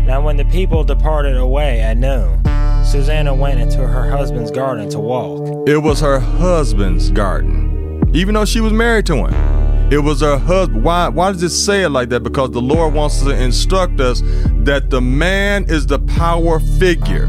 Now, 0.07 0.21
when 0.21 0.37
the 0.37 0.45
people 0.47 0.85
departed 0.85 1.37
away 1.37 1.81
at 1.81 1.97
noon, 1.97 2.43
Susanna 2.85 3.35
went 3.35 3.61
into 3.61 3.79
her 3.79 4.11
husband's 4.11 4.51
garden 4.51 4.91
to 4.91 4.99
walk. 4.99 5.67
It 5.69 5.79
was 5.79 6.01
her 6.01 6.19
husband's 6.19 7.11
garden, 7.11 8.11
even 8.13 8.35
though 8.35 8.45
she 8.45 8.61
was 8.61 8.73
married 8.73 9.07
to 9.07 9.27
him. 9.27 9.52
It 9.93 9.99
was 9.99 10.23
her 10.23 10.39
husband. 10.39 10.85
Why? 10.85 11.09
Why 11.09 11.33
does 11.33 11.43
it 11.43 11.51
say 11.51 11.83
it 11.83 11.91
like 11.91 12.09
that? 12.09 12.23
Because 12.23 12.51
the 12.53 12.63
Lord 12.63 12.95
wants 12.95 13.21
to 13.25 13.31
instruct 13.31 14.01
us 14.01 14.23
that 14.65 14.89
the 14.89 15.03
man 15.03 15.67
is 15.69 15.87
the 15.87 15.99
power 15.99 16.61
figure. 16.61 17.27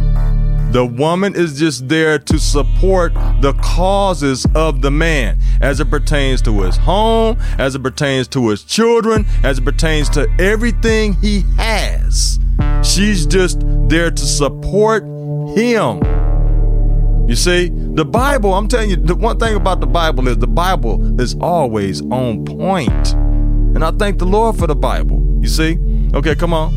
The 0.72 0.86
woman 0.86 1.36
is 1.36 1.60
just 1.60 1.90
there 1.90 2.18
to 2.20 2.40
support 2.40 3.14
the 3.42 3.52
causes 3.62 4.48
of 4.56 4.82
the 4.82 4.92
man 4.92 5.40
as 5.60 5.82
it 5.82 5.90
pertains 5.90 6.42
to 6.44 6.62
his 6.62 6.78
home, 6.78 7.38
as 7.58 7.76
it 7.76 7.84
pertains 7.84 8.30
to 8.30 8.48
his 8.48 8.64
children, 8.64 9.26
as 9.44 9.58
it 9.58 9.66
pertains 9.66 10.08
to 10.12 10.34
everything 10.40 11.16
he 11.16 11.44
has. 11.58 12.40
She's 12.82 13.26
just 13.26 13.60
there 13.90 14.10
to 14.10 14.26
support 14.26 15.04
him. 15.58 16.00
You 17.28 17.36
see, 17.36 17.70
the 17.70 18.04
Bible, 18.04 18.54
I'm 18.54 18.68
telling 18.68 18.90
you, 18.90 18.96
the 18.98 19.16
one 19.16 19.40
thing 19.40 19.56
about 19.56 19.80
the 19.80 19.88
Bible 19.88 20.28
is 20.28 20.38
the 20.40 20.48
Bible 20.48 21.20
is 21.22 21.36
always 21.40 22.02
on 22.02 22.44
point. 22.44 23.14
And 23.14 23.84
I 23.84 23.92
thank 23.92 24.20
the 24.20 24.26
Lord 24.26 24.58
for 24.58 24.68
the 24.68 24.76
Bible. 24.76 25.26
You 25.42 25.48
see? 25.48 25.80
Okay, 26.14 26.36
come 26.36 26.54
on. 26.54 26.74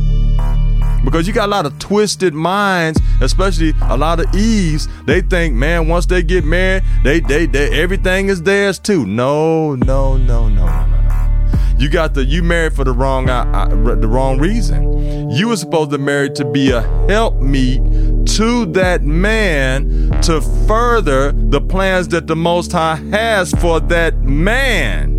Because 1.05 1.27
you 1.27 1.33
got 1.33 1.47
a 1.47 1.51
lot 1.51 1.67
of 1.67 1.79
twisted 1.79 2.33
minds, 2.33 3.01
especially 3.21 3.75
a 3.83 3.97
lot 3.97 4.19
of 4.19 4.35
Eves. 4.35 4.89
They 5.05 5.21
think, 5.21 5.55
man, 5.55 5.89
once 5.89 6.07
they 6.07 6.23
get 6.23 6.45
married, 6.45 6.85
they 7.05 7.21
they, 7.21 7.47
they 7.47 7.81
everything 7.81 8.29
is 8.29 8.43
theirs 8.43 8.79
too. 8.79 9.07
No, 9.07 9.75
no, 9.77 10.17
no, 10.17 10.49
no, 10.49 10.67
no, 10.67 10.87
no. 10.87 11.75
You 11.79 11.91
got 11.91 12.15
the 12.15 12.25
you 12.25 12.43
married 12.43 12.73
for 12.73 12.83
the 12.83 12.93
wrong 12.93 13.29
uh, 13.29 13.45
uh, 13.53 13.69
the 13.69 14.09
wrong 14.09 14.39
reason. 14.39 15.31
You 15.31 15.49
were 15.49 15.57
supposed 15.57 15.91
to 15.91 15.99
marry 15.99 16.31
to 16.31 16.45
be 16.45 16.71
a 16.71 16.81
helpmeet 17.09 17.83
to 18.27 18.67
that 18.67 19.03
man 19.03 20.21
to 20.23 20.41
further 20.67 21.33
the 21.33 21.61
plans 21.61 22.09
that 22.09 22.27
the 22.27 22.37
Most 22.37 22.73
High 22.73 22.97
has 23.11 23.53
for 23.55 23.81
that 23.81 24.23
man 24.23 25.17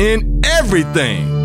in 0.00 0.40
everything. 0.44 1.38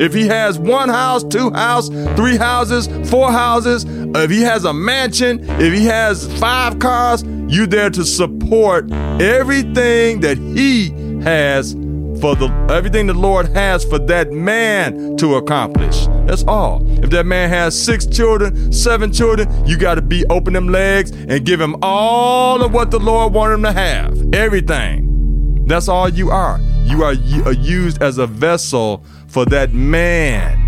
If 0.00 0.14
he 0.14 0.26
has 0.26 0.58
one 0.58 0.88
house, 0.88 1.22
two 1.22 1.50
house, 1.52 1.88
three 2.16 2.36
houses, 2.36 2.88
four 3.10 3.30
houses, 3.30 3.84
if 3.88 4.30
he 4.30 4.40
has 4.42 4.64
a 4.64 4.72
mansion, 4.72 5.40
if 5.60 5.72
he 5.72 5.84
has 5.84 6.26
five 6.40 6.78
cars, 6.78 7.22
you 7.22 7.66
there 7.66 7.90
to 7.90 8.04
support 8.04 8.90
everything 9.20 10.20
that 10.20 10.38
he 10.38 10.88
has 11.22 11.74
for 12.22 12.36
the 12.36 12.46
everything 12.70 13.08
the 13.08 13.14
Lord 13.14 13.48
has 13.48 13.84
for 13.84 13.98
that 13.98 14.30
man 14.30 15.16
to 15.16 15.34
accomplish. 15.34 16.06
That's 16.24 16.44
all. 16.44 16.80
If 17.02 17.10
that 17.10 17.26
man 17.26 17.48
has 17.48 17.76
six 17.76 18.06
children, 18.06 18.72
seven 18.72 19.12
children, 19.12 19.48
you 19.66 19.76
got 19.76 19.96
to 19.96 20.02
be 20.02 20.24
open 20.30 20.52
them 20.52 20.68
legs 20.68 21.10
and 21.10 21.44
give 21.44 21.60
him 21.60 21.74
all 21.82 22.62
of 22.62 22.72
what 22.72 22.92
the 22.92 23.00
Lord 23.00 23.34
wanted 23.34 23.54
him 23.54 23.62
to 23.64 23.72
have. 23.72 24.34
Everything. 24.34 25.64
That's 25.66 25.88
all 25.88 26.08
you 26.08 26.30
are. 26.30 26.60
You 26.84 27.02
are, 27.02 27.12
you 27.12 27.42
are 27.44 27.52
used 27.52 28.00
as 28.00 28.18
a 28.18 28.28
vessel 28.28 29.04
for 29.26 29.44
that 29.46 29.72
man. 29.72 30.60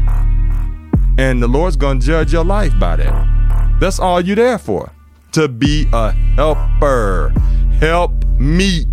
And 1.19 1.41
the 1.41 1.47
Lord's 1.47 1.77
going 1.77 2.01
to 2.01 2.07
judge 2.07 2.33
your 2.33 2.45
life 2.45 2.77
by 2.81 2.97
that. 2.97 3.79
That's 3.79 4.01
all 4.01 4.21
you're 4.21 4.35
there 4.35 4.59
for. 4.59 4.91
To 5.33 5.47
be 5.47 5.87
a 5.93 6.11
helper. 6.11 7.33
Help 7.79 8.13
meet. 8.41 8.89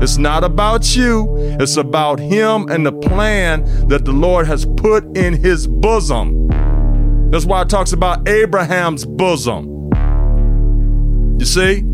It's 0.00 0.16
not 0.16 0.44
about 0.44 0.96
you, 0.96 1.36
it's 1.60 1.76
about 1.76 2.18
Him 2.18 2.68
and 2.68 2.86
the 2.86 2.92
plan 2.92 3.64
that 3.88 4.04
the 4.04 4.12
Lord 4.12 4.46
has 4.46 4.64
put 4.64 5.16
in 5.16 5.34
His 5.34 5.66
bosom. 5.66 6.48
That's 7.30 7.44
why 7.44 7.62
it 7.62 7.68
talks 7.68 7.92
about 7.92 8.28
Abraham's 8.28 9.04
bosom. 9.04 9.90
You 11.38 11.46
see? 11.46 11.84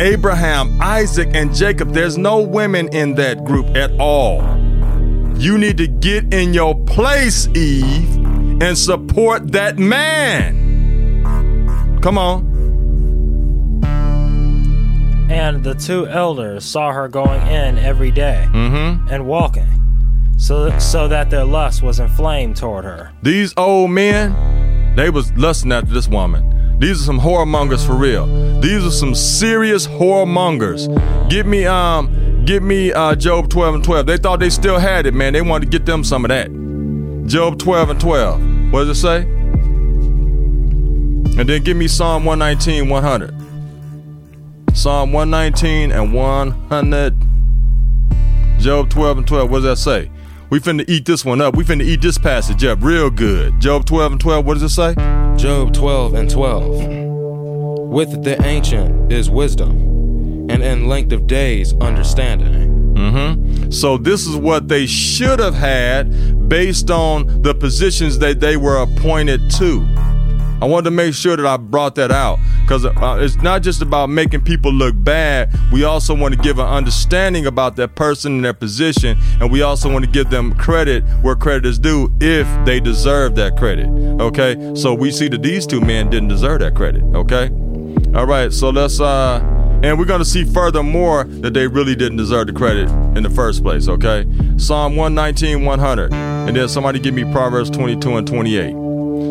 Abraham, 0.00 0.78
Isaac, 0.80 1.30
and 1.32 1.54
Jacob, 1.54 1.92
there's 1.92 2.18
no 2.18 2.40
women 2.40 2.88
in 2.88 3.14
that 3.14 3.44
group 3.44 3.74
at 3.76 3.90
all. 3.98 4.42
You 5.38 5.56
need 5.58 5.78
to 5.78 5.86
get 5.86 6.32
in 6.32 6.52
your 6.52 6.74
place, 6.84 7.46
Eve, 7.48 8.16
and 8.62 8.76
support 8.76 9.52
that 9.52 9.78
man. 9.78 10.64
Come 12.02 12.18
on. 12.18 12.55
And 15.28 15.62
the 15.64 15.74
two 15.74 16.06
elders 16.06 16.64
saw 16.64 16.92
her 16.92 17.08
going 17.08 17.40
in 17.48 17.78
every 17.78 18.10
day 18.10 18.46
Mm-hmm. 18.52 19.08
and 19.12 19.26
walking, 19.26 19.66
so, 20.38 20.76
so 20.78 21.08
that 21.08 21.30
their 21.30 21.44
lust 21.44 21.82
was 21.82 21.98
inflamed 22.00 22.56
toward 22.56 22.84
her. 22.84 23.12
These 23.22 23.52
old 23.56 23.90
men, 23.90 24.94
they 24.96 25.10
was 25.10 25.32
lusting 25.36 25.72
after 25.72 25.92
this 25.92 26.08
woman. 26.08 26.78
These 26.78 27.00
are 27.00 27.04
some 27.04 27.18
whoremongers 27.20 27.86
for 27.86 27.94
real. 27.94 28.26
These 28.60 28.84
are 28.84 28.90
some 28.90 29.14
serious 29.14 29.86
whoremongers. 29.86 30.88
Give 31.30 31.46
me 31.46 31.64
um, 31.66 32.44
give 32.44 32.62
me 32.62 32.92
uh, 32.92 33.14
Job 33.16 33.48
12 33.48 33.74
and 33.76 33.84
12. 33.84 34.06
They 34.06 34.18
thought 34.18 34.40
they 34.40 34.50
still 34.50 34.78
had 34.78 35.06
it, 35.06 35.14
man. 35.14 35.32
They 35.32 35.40
wanted 35.42 35.70
to 35.70 35.78
get 35.78 35.86
them 35.86 36.04
some 36.04 36.24
of 36.24 36.28
that. 36.28 36.50
Job 37.26 37.58
12 37.58 37.90
and 37.90 38.00
12. 38.00 38.72
What 38.72 38.84
does 38.84 38.98
it 38.98 39.00
say? 39.00 39.22
And 41.38 41.48
then 41.48 41.62
give 41.64 41.76
me 41.76 41.88
Psalm 41.88 42.24
119, 42.24 42.88
100. 42.88 43.34
Psalm 44.76 45.10
119 45.10 45.90
and 45.90 46.12
100. 46.12 47.14
Job 48.58 48.90
12 48.90 49.18
and 49.18 49.26
12. 49.26 49.50
What 49.50 49.62
does 49.62 49.64
that 49.64 49.78
say? 49.78 50.10
We 50.50 50.60
finna 50.60 50.84
eat 50.86 51.06
this 51.06 51.24
one 51.24 51.40
up. 51.40 51.56
We 51.56 51.64
finna 51.64 51.82
eat 51.82 52.02
this 52.02 52.18
passage 52.18 52.62
up 52.62 52.82
real 52.82 53.08
good. 53.08 53.58
Job 53.58 53.86
12 53.86 54.12
and 54.12 54.20
12. 54.20 54.44
What 54.44 54.54
does 54.58 54.64
it 54.64 54.68
say? 54.68 54.94
Job 55.38 55.72
12 55.72 56.14
and 56.14 56.30
12. 56.30 57.88
With 57.88 58.22
the 58.22 58.36
ancient 58.44 59.10
is 59.10 59.30
wisdom, 59.30 60.50
and 60.50 60.62
in 60.62 60.88
length 60.88 61.12
of 61.12 61.26
days 61.26 61.72
understanding. 61.80 62.94
Mm-hmm. 62.94 63.70
So 63.70 63.96
this 63.96 64.26
is 64.26 64.36
what 64.36 64.68
they 64.68 64.84
should 64.84 65.38
have 65.38 65.54
had 65.54 66.50
based 66.50 66.90
on 66.90 67.40
the 67.40 67.54
positions 67.54 68.18
that 68.18 68.40
they 68.40 68.58
were 68.58 68.82
appointed 68.82 69.50
to. 69.52 70.05
I 70.60 70.64
wanted 70.64 70.84
to 70.84 70.90
make 70.90 71.14
sure 71.14 71.36
that 71.36 71.44
I 71.44 71.56
brought 71.58 71.96
that 71.96 72.10
out 72.10 72.38
because 72.62 72.86
uh, 72.86 73.18
it's 73.20 73.36
not 73.36 73.62
just 73.62 73.82
about 73.82 74.08
making 74.08 74.42
people 74.42 74.72
look 74.72 74.94
bad. 74.96 75.54
We 75.70 75.84
also 75.84 76.14
want 76.14 76.34
to 76.34 76.40
give 76.40 76.58
an 76.58 76.66
understanding 76.66 77.46
about 77.46 77.76
that 77.76 77.94
person 77.94 78.36
and 78.36 78.44
their 78.44 78.54
position, 78.54 79.18
and 79.40 79.52
we 79.52 79.60
also 79.60 79.92
want 79.92 80.04
to 80.06 80.10
give 80.10 80.30
them 80.30 80.54
credit 80.54 81.04
where 81.20 81.36
credit 81.36 81.66
is 81.66 81.78
due 81.78 82.10
if 82.20 82.46
they 82.64 82.80
deserve 82.80 83.34
that 83.34 83.56
credit. 83.56 83.86
Okay, 84.20 84.74
so 84.74 84.94
we 84.94 85.10
see 85.10 85.28
that 85.28 85.42
these 85.42 85.66
two 85.66 85.80
men 85.80 86.08
didn't 86.08 86.28
deserve 86.28 86.60
that 86.60 86.74
credit. 86.74 87.02
Okay, 87.14 87.48
all 88.14 88.26
right, 88.26 88.50
so 88.52 88.70
let's 88.70 88.98
uh, 88.98 89.40
and 89.82 89.98
we're 89.98 90.06
gonna 90.06 90.24
see 90.24 90.44
furthermore 90.44 91.24
that 91.24 91.52
they 91.52 91.66
really 91.66 91.94
didn't 91.94 92.16
deserve 92.16 92.46
the 92.46 92.54
credit 92.54 92.88
in 93.14 93.22
the 93.22 93.30
first 93.30 93.62
place. 93.62 93.88
Okay, 93.88 94.26
Psalm 94.56 94.96
119, 94.96 95.66
100, 95.66 96.12
and 96.14 96.56
then 96.56 96.68
somebody 96.68 96.98
give 96.98 97.12
me 97.12 97.30
Proverbs 97.30 97.68
22 97.68 98.16
and 98.16 98.26
28. 98.26 98.85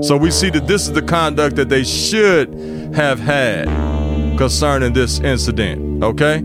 So 0.06 0.16
we 0.16 0.30
see 0.30 0.52
that 0.52 0.68
this 0.68 0.84
is 0.84 0.94
the 0.94 1.02
conduct 1.02 1.56
that 1.56 1.70
they 1.70 1.84
should 1.84 2.54
have 2.94 3.20
had 3.20 3.66
concerning 4.38 4.94
this 4.94 5.20
incident. 5.20 6.04
Okay? 6.04 6.42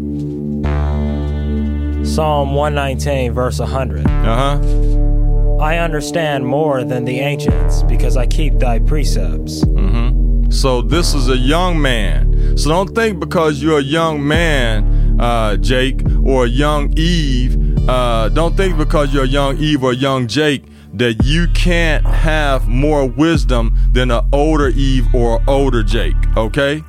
Psalm 2.03 2.55
119, 2.55 3.35
verse 3.35 3.59
100. 3.59 4.07
Uh 4.07 4.11
huh. 4.59 5.62
I 5.62 5.77
understand 5.77 6.46
more 6.46 6.85
than 6.85 7.05
the 7.05 7.20
ancients 7.20 7.83
because 7.83 8.16
I 8.16 8.27
keep 8.27 8.55
thy 8.55 8.79
precepts. 8.79 9.62
Mm-hmm. 9.62 10.51
So 10.51 10.81
this 10.81 11.12
is 11.12 11.29
a 11.29 11.37
young 11.37 11.83
man. 11.83 12.57
So 12.57 12.70
don't 12.70 12.94
think 12.94 13.20
because 13.20 13.62
you're 13.62 13.81
a 13.81 13.83
young 13.83 14.27
man, 14.27 15.20
uh, 15.20 15.59
Jake, 15.59 16.01
or 16.25 16.46
a 16.46 16.49
young 16.49 16.94
Eve, 16.96 17.87
uh, 17.90 18.31
don't 18.31 18.57
think 18.57 18.79
because 18.79 19.12
you're 19.12 19.25
a 19.25 19.29
young 19.29 19.59
Eve 19.59 19.85
or 19.85 19.92
a 19.92 19.96
young 19.96 20.29
Jake 20.29 20.64
that 21.00 21.24
you 21.24 21.48
can't 21.54 22.06
have 22.06 22.68
more 22.68 23.06
wisdom 23.06 23.74
than 23.92 24.10
an 24.10 24.22
older 24.34 24.68
Eve 24.68 25.06
or 25.14 25.42
older 25.48 25.82
Jake, 25.82 26.14
okay? 26.36 26.84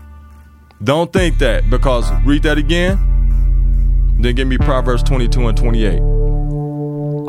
Don't 0.83 1.13
think 1.13 1.37
that 1.37 1.69
because 1.69 2.11
read 2.25 2.43
that 2.43 2.57
again. 2.57 4.17
Then 4.19 4.35
give 4.35 4.49
me 4.49 4.57
Proverbs 4.57 5.01
22 5.03 5.47
and 5.47 5.57
28. 5.57 6.01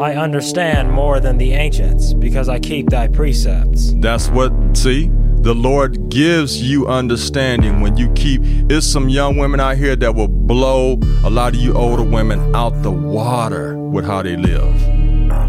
I 0.01 0.17
understand 0.17 0.91
more 0.91 1.21
than 1.21 1.39
the 1.39 1.53
ancients 1.53 2.15
because 2.15 2.49
I 2.49 2.59
keep 2.59 2.91
thy 2.91 3.07
precepts. 3.07 3.93
That's 3.99 4.29
what, 4.31 4.53
see, 4.77 5.09
the 5.43 5.55
Lord 5.55 6.09
gives 6.09 6.61
you 6.61 6.89
understanding 6.89 7.81
when 7.81 7.97
you 7.97 8.11
keep. 8.15 8.41
It's 8.43 8.85
some 8.85 9.09
young 9.09 9.37
women 9.37 9.61
out 9.61 9.77
here 9.77 9.95
that 9.95 10.17
will 10.17 10.27
blow 10.27 10.99
a 11.23 11.31
lot 11.31 11.55
of 11.55 11.61
you 11.61 11.75
older 11.75 12.03
women 12.03 12.57
out 12.57 12.83
the 12.83 12.91
water 12.91 13.79
with 13.79 14.05
how 14.05 14.23
they 14.23 14.37
live. 14.37 14.92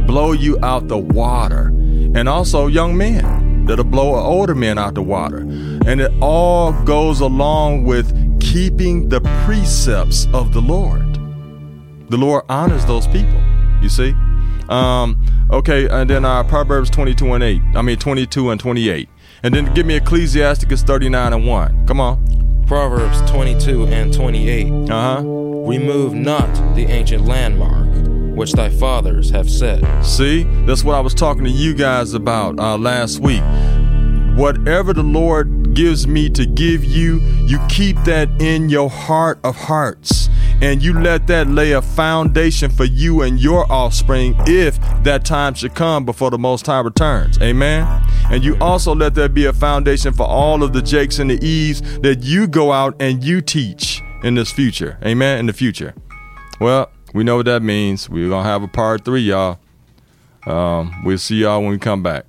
Blow 0.06 0.32
you 0.32 0.58
out 0.64 0.88
the 0.88 0.98
water. 0.98 1.68
And 2.16 2.30
also 2.30 2.68
young 2.68 2.96
men 2.96 3.66
that'll 3.66 3.86
blow 3.86 4.16
older 4.16 4.56
men 4.56 4.78
out 4.78 4.94
the 4.96 5.02
water. 5.02 5.40
And 5.40 6.02
it 6.02 6.12
all 6.22 6.74
goes 6.84 7.22
along 7.22 7.86
with 7.86 8.12
keeping 8.40 9.10
the 9.10 9.22
precepts 9.46 10.28
of 10.34 10.54
the 10.54 10.62
Lord. 10.62 11.02
The 12.10 12.18
Lord 12.18 12.44
honors 12.50 12.86
those 12.86 13.08
people, 13.08 13.42
you 13.82 13.90
see? 13.90 14.14
Um, 14.70 15.24
okay, 15.52 15.88
and 15.90 16.10
then 16.10 16.26
uh, 16.26 16.44
Proverbs 16.44 16.90
22 16.90 17.34
and 17.34 17.44
8. 17.44 17.62
I 17.76 17.82
mean, 17.82 17.98
22 17.98 18.52
and 18.52 18.60
28. 18.60 19.10
And 19.44 19.54
then 19.54 19.74
give 19.74 19.86
me 19.86 19.96
Ecclesiasticus 19.96 20.84
39 20.84 21.34
and 21.34 21.48
1. 21.48 21.88
Come 21.88 22.00
on. 22.00 22.64
Proverbs 22.68 23.22
22 23.30 23.88
and 23.88 24.14
28. 24.14 24.90
Uh 24.90 25.18
huh. 25.18 25.22
Remove 25.24 26.14
not 26.14 26.76
the 26.76 26.86
ancient 26.86 27.26
landmark 27.26 27.93
which 28.36 28.54
thy 28.54 28.70
fathers 28.70 29.30
have 29.30 29.50
set. 29.50 29.84
See, 30.04 30.44
that's 30.66 30.84
what 30.84 30.96
I 30.96 31.00
was 31.00 31.14
talking 31.14 31.44
to 31.44 31.50
you 31.50 31.74
guys 31.74 32.14
about 32.14 32.60
uh, 32.60 32.78
last 32.78 33.20
week. 33.20 33.44
Whatever 34.36 34.94
the 34.94 35.04
Lord 35.04 35.74
gives 35.74 36.08
me 36.08 36.30
to 36.32 36.46
give 36.46 36.84
you, 36.84 37.20
you 37.46 37.60
keep 37.70 37.98
that 38.04 38.30
in 38.42 38.70
your 38.70 38.90
heart 38.90 39.40
of 39.44 39.56
hearts. 39.56 40.30
And 40.62 40.82
you 40.82 40.98
let 41.00 41.28
that 41.28 41.48
lay 41.48 41.74
a 41.74 41.82
foundation 41.82 42.72
for 42.72 42.86
you 42.86 43.22
and 43.22 43.40
your 43.40 43.70
offspring 43.72 44.36
if 44.48 44.80
that 45.04 45.26
time 45.26 45.54
should 45.56 45.76
come 45.76 46.06
before 46.06 46.32
the 46.32 46.38
Most 46.38 46.66
High 46.66 46.80
returns. 46.80 47.38
Amen. 47.42 47.86
And 48.32 48.44
you 48.44 48.58
also 48.60 48.96
let 48.96 49.14
there 49.14 49.30
be 49.30 49.46
a 49.46 49.54
foundation 49.54 50.14
for 50.14 50.24
all 50.24 50.64
of 50.64 50.74
the 50.74 50.82
Jakes 50.82 51.20
and 51.20 51.30
the 51.30 51.44
Eves 51.46 51.82
that 52.00 52.24
you 52.24 52.48
go 52.48 52.72
out 52.72 52.96
and 53.00 53.24
you 53.24 53.42
teach 53.42 54.02
in 54.24 54.36
this 54.36 54.52
future. 54.52 54.98
Amen. 55.04 55.40
In 55.40 55.46
the 55.48 55.54
future. 55.54 55.94
Well, 56.60 56.90
we 57.14 57.24
know 57.24 57.38
what 57.38 57.46
that 57.46 57.62
means. 57.62 58.10
We're 58.10 58.30
going 58.30 58.44
to 58.44 58.50
have 58.50 58.64
a 58.64 58.68
part 58.68 59.06
three, 59.06 59.22
y'all. 59.22 59.60
Um, 60.46 61.04
we'll 61.06 61.18
see 61.20 61.36
y'all 61.36 61.62
when 61.62 61.70
we 61.70 61.78
come 61.78 62.04
back. 62.04 62.26